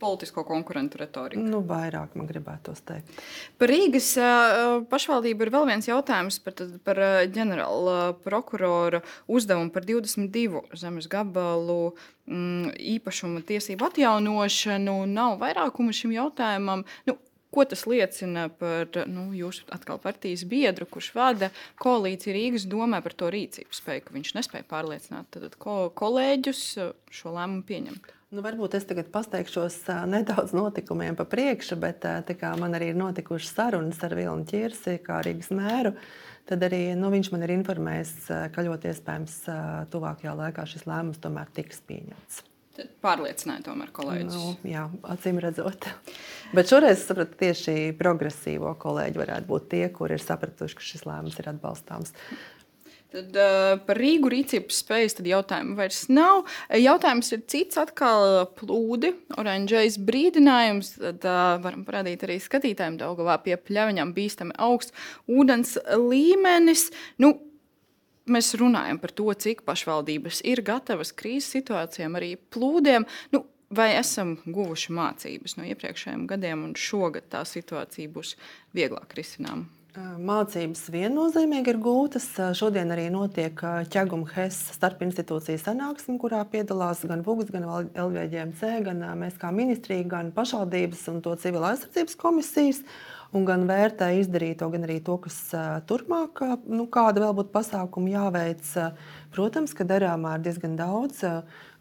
politisko 0.00 0.44
konkurentu 0.48 0.98
retoriku. 1.00 1.42
Nu, 1.44 1.60
vairāk 1.66 2.16
man 2.16 2.28
gribētos 2.28 2.80
teikt. 2.88 3.12
Par 3.60 3.70
Rīgas 3.70 4.08
uh, 4.20 4.80
pašvaldību 4.90 5.46
ir 5.46 5.52
vēl 5.54 5.68
viens 5.68 5.88
jautājums 5.88 6.40
par, 6.44 6.56
tad, 6.56 6.76
par 6.86 7.00
uh, 7.00 7.16
ģenerāla 7.30 7.96
uh, 8.10 8.20
prokurora 8.24 9.02
uzdevumu 9.28 9.72
par 9.74 9.84
22 9.88 10.64
zemes 10.80 11.08
gabalu 11.12 11.92
mm, 12.24 12.76
īpašuma 12.96 13.44
tiesību 13.48 13.90
atjaunošanu. 13.90 15.02
Nav 15.10 15.36
vairākumu 15.42 15.96
šim 15.96 16.16
jautājumam. 16.16 16.86
Nu, 17.08 17.20
Ko 17.50 17.64
tas 17.66 17.80
liecina 17.90 18.44
par 18.60 18.94
nu, 19.10 19.24
jūsu 19.34 19.64
atkal 19.74 19.98
partijas 19.98 20.44
biedru, 20.46 20.86
kurš 20.86 21.08
vada 21.16 21.48
koalīciju 21.82 22.36
Rīgas 22.36 22.68
domē 22.70 23.00
par 23.02 23.16
to 23.18 23.26
rīcību 23.34 23.74
spēju, 23.74 24.04
ka 24.06 24.14
viņš 24.14 24.30
nespēja 24.36 24.68
pārliecināt 24.70 25.32
tad, 25.34 25.58
ko, 25.58 25.88
kolēģus 25.98 26.62
šo 27.10 27.34
lēmumu 27.34 27.66
pieņemt? 27.66 28.14
Nu, 28.30 28.44
varbūt 28.46 28.76
es 28.78 28.84
tagad 28.86 29.08
pasteikšos 29.10 29.80
nedaudz 30.06 30.52
notikumiem 30.54 31.16
pa 31.18 31.24
priekšu, 31.26 31.74
bet 31.82 32.04
man 32.60 32.76
arī 32.78 32.92
ir 32.92 32.98
notikušas 33.00 33.56
sarunas 33.56 33.98
ar 34.06 34.14
Vilnu 34.14 34.46
Čirsi, 34.46 35.00
kā 35.02 35.16
Rīgas 35.26 35.50
mēru. 35.50 35.96
Tad 36.46 36.62
arī 36.62 36.92
nu, 36.98 37.10
viņš 37.10 37.32
man 37.34 37.42
ir 37.42 37.56
informējis, 37.56 38.12
ka 38.54 38.62
ļoti 38.66 38.92
iespējams 38.92 39.34
tuvākajā 39.90 40.36
laikā 40.44 40.66
šis 40.70 40.86
lēmums 40.86 41.18
tomēr 41.22 41.50
tiks 41.58 41.82
pieņemts. 41.90 42.44
Pārliecināja 43.02 43.64
tomēr 43.66 43.90
kolēģis. 43.98 44.38
Nu, 44.38 44.54
jā, 44.62 44.86
acīm 45.10 45.42
redzot. 45.42 45.90
Bet 46.54 46.70
šoreiz 46.70 47.00
es 47.00 47.08
sapratu, 47.10 47.34
tieši 47.42 47.90
progresīvo 47.98 48.76
kolēģi 48.78 49.20
varētu 49.24 49.50
būt 49.50 49.68
tie, 49.74 49.84
kuri 49.90 50.16
ir 50.16 50.22
sapratuši, 50.22 50.78
ka 50.78 50.86
šis 50.86 51.02
lēmums 51.10 51.42
ir 51.42 51.50
atbalstāms. 51.50 52.14
Tad 53.10 53.34
uh, 53.34 53.74
par 53.86 53.98
Rīgu 53.98 54.30
rīcības 54.30 54.80
spējas 54.84 55.16
jautājumu 55.26 55.74
vairs 55.78 56.04
nav. 56.12 56.44
Jautājums 56.78 57.32
ir 57.34 57.42
cits, 57.50 57.78
atkal 57.80 58.44
plūdi, 58.58 59.10
oranžais 59.40 59.98
brīdinājums. 59.98 60.92
Tad 61.00 61.26
uh, 61.26 61.56
varam 61.64 61.82
parādīt 61.88 62.22
arī 62.26 62.38
skatītājiem, 62.42 63.00
Daugavā 63.00 63.40
pie 63.42 63.56
pļaviņām 63.58 64.14
bīstami 64.14 64.54
augsts 64.62 64.94
ūdens 65.26 65.74
līmenis. 65.98 66.86
Nu, 67.18 67.34
mēs 68.30 68.52
runājam 68.60 69.00
par 69.02 69.14
to, 69.18 69.26
cik 69.34 69.64
pašvaldības 69.66 70.44
ir 70.46 70.62
gatavas 70.66 71.10
krīzes 71.16 71.50
situācijām, 71.56 72.14
arī 72.20 72.36
plūdiem. 72.54 73.08
Nu, 73.34 73.42
vai 73.74 73.90
esam 73.98 74.36
guvuši 74.46 74.94
mācības 74.94 75.58
no 75.58 75.66
iepriekšējiem 75.66 76.26
gadiem, 76.30 76.64
un 76.68 76.78
šogad 76.78 77.26
tā 77.34 77.42
situācija 77.48 78.14
būs 78.14 78.36
vieglāk 78.76 79.18
risināma? 79.18 79.66
Mācības 79.98 80.84
viennozīmīgi 80.94 81.72
ir 81.72 81.78
gūtas. 81.82 82.26
Šodien 82.54 82.92
arī 82.94 83.08
notiek 83.10 83.58
ķeguma 83.90 84.28
HES 84.36 84.58
starp 84.76 85.02
institūciju 85.02 85.58
sanāksme, 85.58 86.14
kurā 86.22 86.44
piedalās 86.46 87.02
gan 87.10 87.24
VUGS, 87.26 87.50
gan 87.50 87.66
LVģMC, 87.98 88.70
gan 88.86 89.02
mēs 89.18 89.40
kā 89.40 89.50
ministrija, 89.54 90.06
gan 90.12 90.30
pašvaldības 90.36 91.08
un 91.10 91.18
to 91.24 91.34
civila 91.42 91.72
aizsardzības 91.72 92.18
komisijas. 92.20 92.84
Un 93.30 93.44
gan 93.46 93.62
vērtē 93.68 94.08
izdarīto, 94.18 94.66
gan 94.72 94.82
arī 94.88 94.96
to, 95.06 95.14
kas 95.22 95.36
turpmāk, 95.86 96.40
nu, 96.66 96.88
kāda 96.90 97.22
vēl 97.22 97.34
būtu 97.38 97.52
pasākuma 97.54 98.10
jāveic. 98.10 98.72
Protams, 99.30 99.70
ka 99.78 99.86
darāmā 99.86 100.32
ir 100.34 100.42
diezgan 100.48 100.74
daudz. 100.74 101.20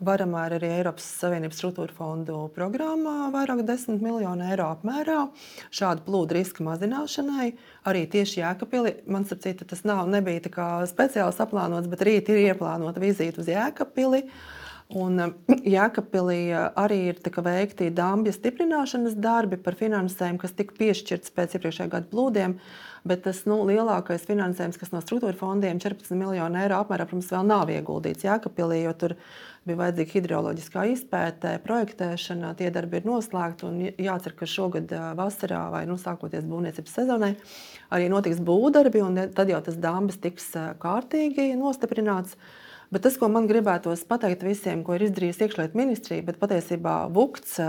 Varamā 0.05 0.43
ir 0.45 0.55
arī 0.59 0.69
Eiropas 0.75 1.07
Savienības 1.23 1.57
struktūra 1.57 1.95
fondu 1.95 2.43
programmā 2.53 3.31
vairāk 3.33 3.63
desmit 3.65 4.03
miljonu 4.05 4.45
eiro 4.45 4.69
apmērā 4.75 5.23
šādu 5.73 6.05
plūdu 6.05 6.37
riska 6.37 6.63
mazināšanai. 6.69 7.49
Arī 7.89 8.05
tieši 8.13 8.43
Jēkabili, 8.43 8.93
man 9.09 9.25
sapcīt, 9.25 9.65
tas 9.65 9.81
nav, 9.89 10.05
nebija 10.13 10.85
speciāli 10.93 11.33
saplānots, 11.33 11.89
bet 11.89 12.05
rīt 12.05 12.29
ir 12.29 12.45
ieplānota 12.45 13.01
vizīte 13.01 13.41
uz 13.41 13.49
Jēkabili. 13.49 14.27
Un 14.97 15.21
Jēkabpilī 15.75 16.49
arī 16.57 16.99
ir 17.11 17.19
veikti 17.45 17.91
dambja 17.93 18.33
stiprināšanas 18.33 19.17
darbi 19.21 19.59
par 19.61 19.77
finansējumu, 19.77 20.41
kas 20.41 20.55
tika 20.57 20.73
piešķirts 20.79 21.33
pēc 21.35 21.57
iepriekšējā 21.57 21.91
gada 21.91 22.09
plūdiem. 22.09 22.55
Bet 23.07 23.21
tas 23.23 23.43
nu, 23.47 23.61
lielākais 23.69 24.25
finansējums, 24.27 24.79
kas 24.81 24.89
no 24.91 24.99
struktūra 24.99 25.37
fondiem 25.37 25.77
14 25.79 26.17
miljonu 26.19 26.57
eiro 26.59 26.81
apmērā, 26.81 27.05
protams, 27.07 27.29
vēl 27.31 27.45
nav 27.47 27.69
ieguldīts 27.71 28.25
Jēkabpilī, 28.25 28.81
jo 28.81 28.95
tur 28.99 29.13
bija 29.69 29.79
vajadzīga 29.79 30.15
hidroloģiskā 30.17 30.83
izpētē, 30.95 31.53
projektēšana, 31.63 32.55
tie 32.59 32.71
darbi 32.73 32.99
ir 32.99 33.07
noslēgti. 33.07 33.93
Jācer, 34.03 34.33
ka 34.35 34.49
šogad 34.49 34.91
vasarā 35.19 35.67
vai 35.71 35.83
nu, 35.87 35.99
sākoties 36.01 36.49
būvniecības 36.49 36.97
sezonai 36.97 37.35
arī 37.93 38.09
notiks 38.11 38.41
būvdarbi, 38.41 39.05
un 39.05 39.21
tad 39.37 39.53
jau 39.53 39.61
tas 39.69 39.77
dambis 39.79 40.19
tiks 40.19 40.49
kārtīgi 40.81 41.53
nostiprināts. 41.61 42.35
Bet 42.89 43.03
tas, 43.05 43.19
ko 43.21 43.27
man 43.29 43.45
gribētos 43.49 44.01
pateikt 44.09 44.41
visiem, 44.47 44.81
ko 44.85 44.95
ir 44.97 45.05
izdarījusi 45.05 45.45
iekšlietu 45.45 45.77
ministrija, 45.77 46.25
bet 46.25 46.39
patiesībā 46.41 46.95
VUKTS 47.13 47.59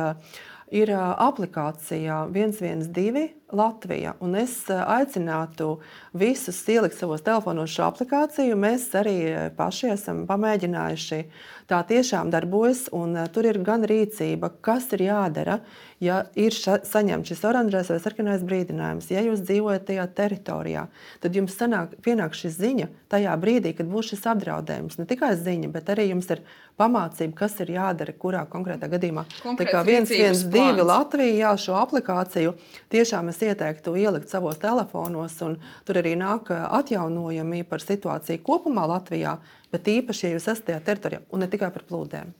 ir 0.80 0.92
aplikācija 0.96 2.22
112 2.33 3.39
Latvija. 3.53 4.15
Un 4.21 4.37
es 4.39 4.57
aicinātu 4.71 5.79
visus 6.17 6.61
ielikt 6.69 6.99
savos 6.99 7.25
telefonos 7.27 7.73
šo 7.75 7.89
aplikāciju. 7.91 8.59
Mēs 8.59 8.89
arī 8.99 9.17
paši 9.57 9.95
esam 9.95 10.27
pamēģinājuši. 10.31 11.23
Tā 11.71 11.85
tiešām 11.87 12.33
darbojas, 12.33 12.89
un 12.91 13.15
tur 13.31 13.47
ir 13.47 13.61
gan 13.63 13.85
rīcība, 13.87 14.49
kas 14.59 14.89
ir 14.97 15.05
jādara, 15.07 15.61
ja 16.03 16.25
ir 16.35 16.51
saņemts 16.57 17.31
šis 17.31 17.45
oranžais 17.47 17.93
vai 17.93 17.99
sarkanais 18.03 18.43
brīdinājums. 18.43 19.07
Ja 19.13 19.23
jūs 19.23 19.45
dzīvojat 19.47 19.85
tajā 19.87 20.07
teritorijā, 20.19 20.89
tad 21.23 21.39
jums 21.39 21.55
sanāk, 21.55 21.95
pienāk 22.03 22.35
šī 22.35 22.51
ziņa 22.57 22.89
tajā 23.13 23.37
brīdī, 23.39 23.77
kad 23.79 23.87
būs 23.91 24.11
šis 24.11 24.27
apdraudējums. 24.33 24.99
Ne 24.99 25.07
tikai 25.11 25.31
ziņa, 25.39 25.71
bet 25.77 25.93
arī 25.95 26.09
jums 26.11 26.33
ir 26.35 26.43
pamācība, 26.81 27.37
kas 27.43 27.59
ir 27.63 27.75
jādara 27.77 28.17
kurā 28.19 28.43
konkrētā 28.51 28.89
gadījumā. 28.91 29.27
Konkrēts 29.45 29.71
Tā 29.71 29.77
kā 29.77 29.85
viens, 29.87 30.11
viens, 30.11 30.43
divi 30.43 30.73
plāns. 30.75 30.87
Latvija, 30.91 31.37
jā, 31.45 31.55
šo 31.69 31.79
aplikāciju 31.81 32.55
tiešām 32.93 33.31
es 33.31 33.39
ieteiktu 33.46 33.94
ielikt 33.98 34.31
savos 34.33 34.59
telefonos, 34.61 35.37
un 35.46 35.57
tur 35.88 36.00
arī 36.00 36.16
nāk 36.18 36.53
ā, 36.55 36.61
atjaunojumi 36.81 37.62
par 37.68 37.83
situāciju 37.85 38.42
kopumā 38.46 38.87
Latvijā, 38.90 39.37
bet 39.70 39.88
īpaši, 39.90 40.26
ja 40.26 40.33
jūs 40.35 40.48
esat 40.50 40.66
tajā 40.68 40.81
teritorijā, 40.87 41.22
un 41.31 41.44
ne 41.44 41.48
tikai 41.50 41.70
par 41.74 41.85
plūdiem. 41.88 42.33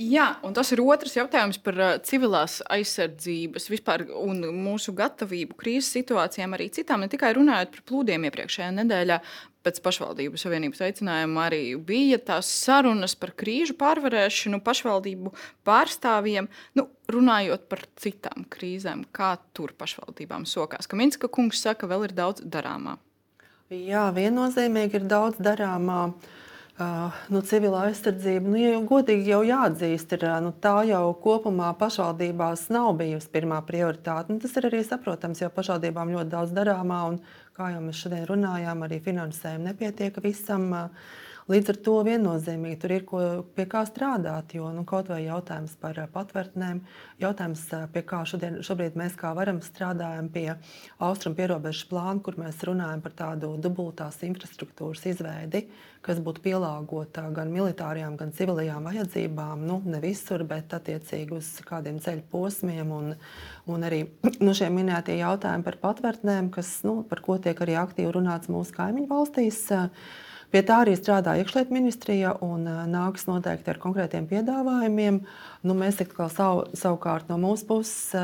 Jā, 0.00 0.26
un 0.46 0.56
tas 0.56 0.72
ir 0.74 0.82
otrs 0.82 1.14
jautājums 1.16 1.60
par 1.62 1.78
uh, 1.78 1.94
civilās 2.02 2.58
aizsardzības 2.74 3.70
vispār 3.70 4.08
un 4.18 4.42
mūsu 4.64 4.94
gatavību 4.96 5.56
krīzes 5.60 5.92
situācijām, 5.94 6.56
arī 6.56 6.70
citām. 6.74 7.04
Ne 7.04 7.10
tikai 7.12 7.34
runājot 7.38 7.76
par 7.76 7.86
plūdiem 7.90 8.26
iepriekšējā 8.30 8.72
nedēļā, 8.80 9.20
pēc 9.64 9.80
pašvaldību 9.84 10.40
savienības 10.40 10.82
aicinājuma 10.88 11.46
arī 11.48 11.62
bija 11.80 12.20
tās 12.32 12.50
sarunas 12.64 13.16
par 13.18 13.32
krīžu 13.38 13.76
pārvarēšanu 13.80 14.60
pašvaldību 14.64 15.32
pārstāvjiem. 15.66 16.50
Nu, 16.78 16.86
runājot 17.10 17.66
par 17.70 17.84
citām 18.00 18.46
krīzēm, 18.52 19.06
kā 19.14 19.34
tur 19.56 19.74
pašvaldībām 19.78 20.46
sokās. 20.48 20.88
Kaminska 20.90 21.30
kungs 21.32 21.64
saka, 21.64 21.88
vēl 21.90 22.08
ir 22.08 22.16
daudz 22.16 22.44
darāmā. 22.44 22.98
Jā, 23.72 24.10
viennozīmīgi 24.14 25.00
ir 25.00 25.06
daudz 25.10 25.40
darāmā. 25.42 26.08
Uh, 26.74 27.14
nu, 27.30 27.38
civilā 27.46 27.84
aizsardzība, 27.86 28.50
nu, 28.50 28.56
ja 28.58 28.80
godīgi 28.82 29.30
jau 29.30 29.44
jāatzīst, 29.46 30.16
ir, 30.16 30.24
uh, 30.26 30.40
nu, 30.42 30.50
tā 30.58 30.80
jau 30.88 31.12
kopumā 31.22 31.68
pašvaldībās 31.78 32.64
nav 32.74 32.96
bijusi 32.98 33.30
pirmā 33.30 33.60
prioritāte. 33.62 34.34
Nu, 34.34 34.42
tas 34.42 34.56
ir 34.58 34.66
arī 34.66 34.80
saprotams, 34.82 35.38
jo 35.38 35.52
pašvaldībām 35.54 36.10
ļoti 36.16 36.32
daudz 36.32 36.50
darāmā, 36.56 36.98
un 37.12 37.20
kā 37.54 37.70
jau 37.74 37.82
mēs 37.84 38.00
šodien 38.04 38.26
runājām, 38.30 38.82
arī 38.86 38.98
finansējuma 39.04 39.70
nepietiek 39.70 40.18
visam. 40.24 40.72
Uh, 40.74 41.22
Līdz 41.44 41.74
ar 41.74 41.76
to 41.84 41.94
viennozīmīgi 42.06 42.78
tur 42.80 42.92
ir 42.94 43.02
ko, 43.04 43.18
pie 43.52 43.66
kā 43.68 43.82
strādāt. 43.84 44.54
Jo 44.56 44.70
nu, 44.72 44.86
kaut 44.88 45.10
vai 45.12 45.26
jautājums 45.26 45.74
par 45.76 45.98
uh, 46.00 46.06
patvērtnēm, 46.08 46.80
jautājums, 47.20 47.66
uh, 47.76 47.82
pie 47.92 48.02
kā 48.08 48.22
šodien, 48.24 48.62
šobrīd 48.64 48.96
mēs 48.96 49.18
kā 49.20 49.34
varam 49.36 49.60
strādājam 49.64 50.30
pie 50.32 50.46
austrumu 51.04 51.36
pierobežas 51.36 51.84
plāna, 51.90 52.22
kur 52.24 52.40
mēs 52.40 52.64
runājam 52.64 53.04
par 53.04 53.16
tādu 53.18 53.52
dubultās 53.60 54.22
infrastruktūras 54.24 55.04
izveidi, 55.12 55.66
kas 56.04 56.24
būtu 56.24 56.40
pielāgota 56.48 57.26
gan 57.36 57.52
militārajām, 57.52 58.16
gan 58.16 58.32
civilajām 58.32 58.88
vajadzībām. 58.88 59.68
Nu, 59.68 59.82
ne 59.84 60.00
visur, 60.00 60.48
bet 60.48 60.72
attiecīgi 60.72 61.36
uz 61.36 61.54
kādiem 61.68 62.00
ceļu 62.00 62.24
posmiem. 62.32 62.88
Un, 62.88 63.16
un 63.68 63.84
arī 63.84 64.06
nu, 64.40 64.56
šie 64.56 64.72
minētie 64.72 65.20
jautājumi 65.20 65.68
par 65.68 65.82
patvērtnēm, 65.90 66.54
kas, 66.56 66.78
nu, 66.88 67.02
par 67.08 67.20
ko 67.24 67.36
tiek 67.36 67.60
arī 67.60 67.76
aktīvi 67.84 68.16
runāts 68.16 68.52
mūsu 68.52 68.80
kaimiņu 68.80 69.12
valstīs. 69.12 69.66
Pie 70.54 70.60
tā 70.62 70.76
arī 70.84 70.92
strādā 70.94 71.32
iekšlietu 71.40 71.74
ministrija 71.74 72.36
un 72.46 72.68
nāks 72.86 73.24
noteikti 73.26 73.72
ar 73.72 73.78
konkrētiem 73.82 74.28
piedāvājumiem. 74.30 75.16
Nu, 75.66 75.74
mēs 75.74 75.98
savu, 76.30 76.68
savukārt 76.78 77.26
no 77.26 77.40
mūsu 77.42 77.66
puses, 77.66 78.14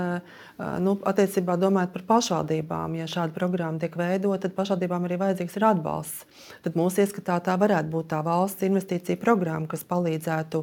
nu, 0.83 0.92
attiecībā 1.09 1.55
domājot 1.61 1.92
par 1.94 2.03
pašvaldībām, 2.09 2.96
ja 2.99 3.07
šāda 3.09 3.33
programma 3.37 3.81
tiek 3.81 3.94
veidota, 3.96 4.42
tad 4.46 4.57
pašvaldībām 4.59 5.07
arī 5.09 5.16
vajadzīgs 5.23 5.57
ir 5.57 5.64
atbalsts. 5.70 6.27
Tad 6.64 6.77
mūsu 6.77 7.01
ieskatā 7.05 7.38
tā 7.46 7.55
varētu 7.61 7.88
būt 7.92 8.11
tā 8.12 8.18
valsts 8.27 8.66
investīcija 8.66 9.16
programma, 9.23 9.68
kas 9.70 9.87
palīdzētu 9.88 10.62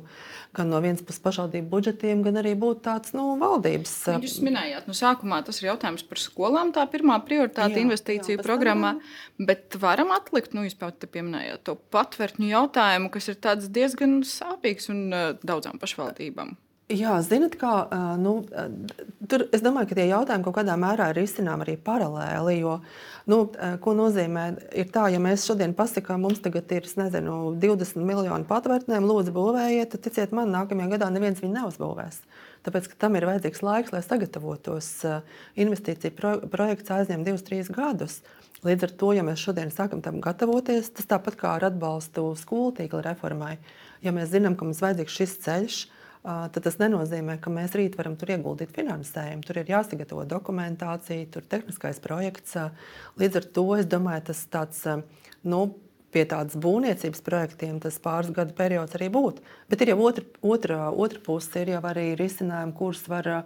gan 0.58 0.70
no 0.74 0.82
vienas 0.84 1.02
puses 1.06 1.24
pašvaldību 1.26 1.70
budžetiem, 1.72 2.22
gan 2.26 2.38
arī 2.44 2.54
būt 2.60 2.84
tāds 2.86 3.16
nu, 3.18 3.26
valdības. 3.42 3.96
Jūs 4.22 4.38
minējāt, 4.46 4.86
no 4.90 4.94
sākumā 4.98 5.42
tas 5.48 5.62
ir 5.62 5.72
jautājums 5.72 6.06
par 6.08 6.22
skolām, 6.22 6.72
tā 6.76 6.86
pirmā 6.92 7.18
prioritāte 7.26 7.78
Jā, 7.78 7.84
investīciju 7.88 8.38
jā, 8.38 8.46
programmā. 8.46 8.96
tam- 8.98 9.48
Bet 9.48 9.76
varam 9.82 10.12
atlikt, 10.16 10.54
nu, 10.54 10.64
jūs 10.66 10.78
pat 10.78 11.00
pieminējāt 11.14 11.64
to 11.64 11.76
patvērtņu 11.94 12.48
jautājumu, 12.54 13.12
kas 13.14 13.28
ir 13.30 13.36
tāds 13.36 13.70
diezgan 13.70 14.22
sāpīgs 14.26 14.90
un 14.94 15.04
uh, 15.14 15.34
daudzām 15.46 15.78
pašvaldībām. 15.82 16.56
Jā, 16.88 17.18
zinot, 17.20 17.58
kā 17.60 17.72
nu, 18.16 18.38
tur 19.28 19.42
es 19.52 19.60
domāju, 19.60 19.90
ka 19.90 19.96
tie 19.98 20.06
jautājumi 20.08 20.46
kaut 20.46 20.56
kādā 20.56 20.78
mērā 20.80 21.10
ir 21.12 21.18
izcināmi 21.20 21.66
arī 21.66 21.74
paralēli. 21.84 22.54
Jo, 22.62 22.78
nu, 23.28 23.42
ko 23.84 23.92
nozīmē, 23.98 24.46
tā, 24.96 25.10
ja 25.12 25.20
mēs 25.20 25.44
šodien 25.50 25.74
pasakām, 25.76 26.24
mums 26.24 26.40
tagad 26.46 26.72
ir 26.72 26.88
nezinu, 26.88 27.36
20 27.60 28.08
miljoni 28.08 28.48
patvērtnēm, 28.48 29.04
lūdzu, 29.04 29.34
būvējiet, 29.36 29.92
tad 29.92 30.06
ticiet 30.06 30.32
man, 30.32 30.54
nākamajā 30.56 30.94
gadā 30.94 31.10
neviens 31.12 31.44
viņu 31.44 31.58
neuzbūvēs. 31.58 32.22
Tāpēc 32.64 32.88
tam 33.04 33.20
ir 33.20 33.28
vajadzīgs 33.34 33.66
laiks, 33.68 33.92
lai 33.92 34.02
sagatavotos. 34.08 34.90
Investīcija 35.60 36.16
pro, 36.16 36.38
projekts 36.56 36.96
aizņem 36.96 37.28
2-3 37.28 37.68
gadus. 37.76 38.22
Līdz 38.64 38.88
ar 38.88 38.96
to, 39.04 39.12
ja 39.20 39.28
mēs 39.28 39.44
šodien 39.44 39.76
sākam 39.76 40.00
tam 40.00 40.24
gatavoties, 40.24 40.88
tas 40.96 41.12
tāpat 41.12 41.36
kā 41.36 41.52
ar 41.60 41.68
atbalstu 41.68 42.30
skolu 42.40 42.72
tīkla 42.80 43.04
reformai. 43.12 43.58
Ja 44.08 44.16
mēs 44.16 44.32
zinām, 44.32 44.56
ka 44.56 44.66
mums 44.66 44.80
vajadzīgs 44.82 45.20
šis 45.20 45.38
ceļš, 45.44 45.84
tad 46.28 46.60
tas 46.66 46.76
nenozīmē, 46.82 47.38
ka 47.40 47.52
mēs 47.54 47.76
rīt 47.78 47.96
varam 47.96 48.18
tur 48.20 48.34
ieguldīt 48.36 48.74
finansējumu. 48.76 49.46
Tur 49.48 49.62
ir 49.62 49.72
jāsagatavo 49.72 50.26
dokumentācija, 50.28 51.28
tur 51.32 51.46
ir 51.46 51.52
tehniskais 51.54 52.02
projekts. 52.04 52.58
Līdz 53.22 53.40
ar 53.40 53.52
to 53.56 53.68
es 53.78 53.88
domāju, 53.90 54.30
tas 54.32 54.48
tāds. 54.52 54.86
Nu, 55.48 55.66
Pie 56.08 56.22
tādas 56.24 56.56
būvniecības 56.64 57.20
projektiem 57.20 57.82
tas 57.84 57.98
pāris 58.00 58.32
gadu 58.34 58.54
periods 58.56 58.96
arī 58.96 59.10
būtu. 59.12 59.44
Bet 59.68 59.82
ir 59.84 59.92
jau 59.92 59.98
otra, 60.08 60.24
otra, 60.40 60.78
otra 60.90 61.20
puse, 61.26 61.52
ir 61.60 61.74
jau 61.74 61.82
arī 61.90 62.06
risinājumi, 62.18 62.74
kurus 62.80 63.02
var 63.12 63.28
ā, 63.28 63.42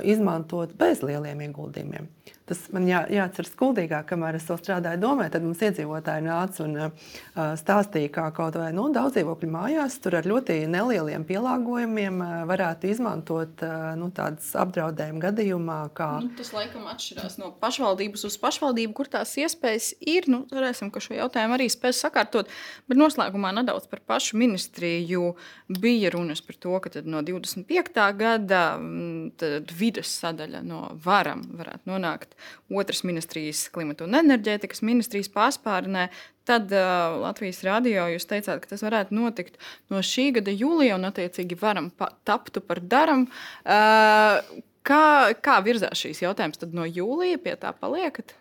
izmantot 0.00 0.72
bez 0.80 1.04
lieliem 1.04 1.44
ieguldījumiem. 1.44 2.08
Tas 2.42 2.58
man 2.74 2.88
jā, 2.88 3.04
jāatceras 3.06 3.52
skuldīgāk, 3.54 4.06
kamēr 4.08 4.34
es 4.34 4.44
to 4.48 4.56
strādāju 4.58 4.98
domē, 5.00 5.28
tad 5.30 5.44
mums 5.46 5.60
iedzīvotāji 5.62 6.24
nāca 6.26 6.64
un 6.64 6.72
uh, 6.74 7.12
stāstīja, 7.56 8.10
kā 8.16 8.24
kaut 8.34 8.58
vai 8.58 8.72
nu, 8.74 8.88
daudz 8.92 9.14
dzīvokļu 9.14 9.50
mājās, 9.52 10.00
tur 10.02 10.16
ar 10.18 10.26
ļoti 10.26 10.56
nelieliem 10.72 11.22
pielāgojumiem 11.28 12.18
uh, 12.18 12.32
varētu 12.50 12.90
izmantot 12.90 13.62
uh, 13.62 13.92
nu, 13.98 14.10
tādas 14.14 14.48
apdraudējuma 14.58 15.22
gadījumā. 15.22 15.78
Kā... 15.94 16.08
Nu, 16.24 16.32
tas 16.40 16.50
laikam 16.56 16.88
atšķirās 16.90 17.38
no 17.38 17.52
pašvaldības 17.62 18.26
uz 18.26 18.36
pašvaldību, 18.42 18.96
kur 18.98 19.12
tās 19.14 19.36
iespējas 19.38 19.92
ir. 20.00 20.26
Nu, 20.32 20.42
cerēsim, 20.50 20.90
ka 20.90 21.04
šo 21.04 21.14
jautājumu 21.20 21.56
arī 21.56 21.70
spēs 21.70 22.02
sakārtot. 22.02 22.50
Bet 22.90 22.98
noslēgumā 22.98 23.54
nedaudz 23.60 23.86
par 23.92 24.02
pašu 24.12 24.40
ministriju. 24.42 25.36
Bija 25.78 26.10
runas 26.12 26.42
par 26.42 26.58
to, 26.58 26.74
ka 26.82 27.06
no 27.06 27.22
25. 27.22 28.02
gada 28.18 28.64
mm, 28.76 29.70
vidas 29.78 30.10
sadaļa 30.20 30.66
no 30.66 30.84
varam 31.06 31.46
varētu 31.54 31.94
nonākt 31.94 32.21
otras 32.70 33.02
ministrijas, 33.08 33.64
klimata 33.74 34.06
un 34.06 34.18
enerģētikas 34.20 34.84
ministrijas 34.86 35.30
pārspārnē. 35.32 36.08
Tad 36.48 36.72
uh, 36.74 37.20
Latvijas 37.22 37.62
radio 37.66 38.08
jūs 38.10 38.26
teicāt, 38.30 38.62
ka 38.62 38.72
tas 38.72 38.82
varētu 38.82 39.14
notikt 39.14 39.58
no 39.92 40.02
šī 40.02 40.32
gada 40.38 40.54
jūlija, 40.54 40.98
un 40.98 41.06
attiecīgi 41.10 41.58
varam 41.60 41.90
pa, 41.94 42.10
taptu 42.26 42.64
par 42.64 42.82
daram. 42.82 43.28
Uh, 43.62 44.62
kā, 44.86 45.04
kā 45.38 45.58
virzās 45.64 46.02
šīs 46.02 46.24
jautājums 46.24 46.62
no 46.74 46.86
jūlija? 46.88 47.40
Pie 47.42 47.56
tā 47.60 47.74
paliekat? 47.78 48.34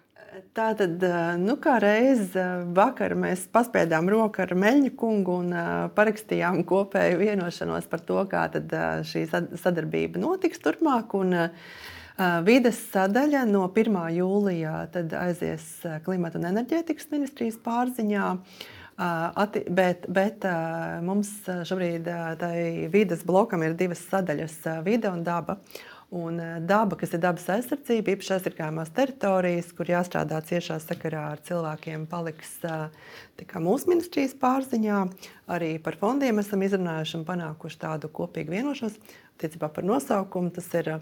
Tā 0.55 0.69
tad, 0.79 1.01
nu, 1.43 1.57
kā 1.59 1.73
reiz 1.83 2.31
vakar 2.71 3.17
mēs 3.19 3.43
paspēdām 3.51 4.07
roku 4.11 4.39
ar 4.39 4.53
Meļņa 4.55 4.91
kungu 4.99 5.33
un 5.43 5.55
parakstījām 5.97 6.61
kopēju 6.67 7.19
vienošanos 7.19 7.89
par 7.91 8.03
to, 8.07 8.21
kā 8.31 8.45
šī 9.07 9.25
sadarbība 9.27 10.21
notiks 10.23 10.63
turpmāk. 10.63 11.17
Un, 11.19 11.35
Vides 12.45 12.77
sadaļa 12.91 13.45
no 13.49 13.63
1. 13.71 13.95
jūlijā 14.17 14.73
aizies 15.21 15.63
klimata 16.05 16.38
un 16.38 16.49
enerģētikas 16.51 17.07
ministrijas 17.13 17.57
pārziņā. 17.63 18.25
Ati, 19.41 19.63
bet, 19.71 20.05
bet 20.12 20.45
mums 21.07 21.31
šobrīd 21.47 22.10
tai 22.41 22.89
vides 22.93 23.23
blokam 23.25 23.63
ir 23.65 23.77
divas 23.79 24.03
sadaļas- 24.12 24.60
vide 24.88 25.10
un 25.10 25.23
daba. 25.23 25.57
Un 26.12 26.38
daba, 26.67 26.97
kas 26.99 27.13
ir 27.15 27.23
dabas 27.23 27.47
aizsardzība, 27.47 28.17
īpaši 28.17 28.34
aizsargājumās 28.36 28.91
teritorijas, 28.91 29.71
kur 29.71 29.86
jāstrādā 29.88 30.41
ciešā 30.43 30.77
sakarā 30.84 31.31
ar 31.31 31.39
cilvēkiem, 31.39 32.05
paliks 32.12 32.60
mūsu 33.55 33.88
ministrijas 33.88 34.36
pārziņā. 34.36 35.10
Arī 35.47 35.81
par 35.81 35.95
fondiem 35.95 36.43
esam 36.43 36.62
izrunājuši 36.62 37.15
un 37.15 37.25
panākuši 37.25 37.79
tādu 37.79 38.12
kopīgu 38.12 38.51
vienošanos. 38.51 38.99
Attiecībā 39.39 39.71
par 39.73 39.88
nosaukumu 39.88 40.51
tas 40.51 40.67
ir 40.75 40.99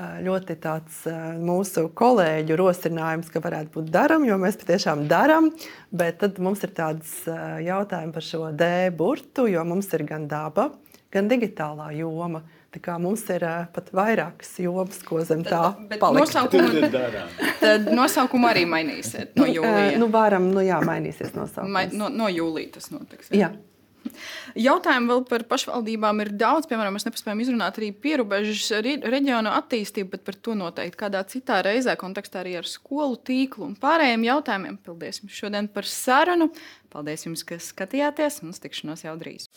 ļoti 0.00 0.56
tāds 0.62 1.02
mūsu 1.42 1.88
kolēģu 1.98 2.56
rosinājums, 2.58 3.28
ka 3.32 3.42
varētu 3.44 3.74
būt 3.76 3.90
darām, 3.92 4.24
jo 4.26 4.38
mēs 4.40 4.56
patiešām 4.60 5.04
darām. 5.10 5.50
Bet 5.92 6.22
tad 6.22 6.40
mums 6.42 6.64
ir 6.64 6.72
tāds 6.76 7.12
jautājums 7.28 8.16
par 8.16 8.26
šo 8.26 8.48
D 8.56 8.90
burtu, 8.96 9.46
jo 9.52 9.64
mums 9.68 9.92
ir 9.92 10.06
gan 10.08 10.26
daba, 10.30 10.70
gan 11.12 11.30
digitālā 11.30 11.92
joma. 11.98 12.42
Mums 12.72 13.26
ir 13.28 13.42
uh, 13.44 13.66
pat 13.68 13.90
vairākas 13.92 14.54
jomas, 14.64 15.02
ko 15.04 15.18
zem 15.28 15.42
tā 15.44 15.74
palikt. 16.00 16.22
Nosaukumu, 16.22 16.88
tad 17.60 17.90
nosaukumu 17.92 18.48
arī 18.48 18.62
mainīsiet 18.64 19.36
no 19.36 19.44
jūlija. 19.44 19.98
Nu, 20.00 20.08
varam, 20.08 20.46
nu 20.54 20.64
jā, 20.64 20.78
mainīsies 20.80 21.34
nosaukums. 21.36 21.68
Ma, 21.68 21.84
no, 21.92 22.08
no 22.08 22.30
jūlija 22.32 22.78
tas 22.78 22.88
notiks. 22.94 23.28
Jā. 23.36 23.50
Jautājumu 24.58 25.10
vēl 25.12 25.24
par 25.30 25.44
pašvaldībām 25.50 26.22
ir 26.24 26.32
daudz. 26.38 26.68
Piemēram, 26.70 26.96
mēs 26.96 27.06
nepaspējam 27.08 27.42
izrunāt 27.44 27.80
arī 27.80 27.90
pierobežas 28.04 28.68
reģionu 28.82 29.52
attīstību, 29.56 30.12
bet 30.14 30.26
par 30.28 30.38
to 30.38 30.56
noteikti 30.58 31.02
kādā 31.04 31.24
citā 31.28 31.62
reizē, 31.66 31.96
kontekstā 32.00 32.42
arī 32.42 32.58
ar 32.60 32.68
skolu 32.68 33.20
tīklu 33.24 33.70
un 33.70 33.76
pārējiem 33.80 34.28
jautājumiem. 34.28 34.80
Paldies 34.86 35.22
jums 35.22 35.42
šodien 35.42 35.70
par 35.72 35.88
sarunu. 35.88 36.52
Paldies 36.92 37.28
jums, 37.28 37.46
ka 37.48 37.60
skatījāties 37.62 38.42
un 38.44 38.52
uz 38.52 38.60
tikšanos 38.62 39.06
jau 39.08 39.16
drīz. 39.20 39.48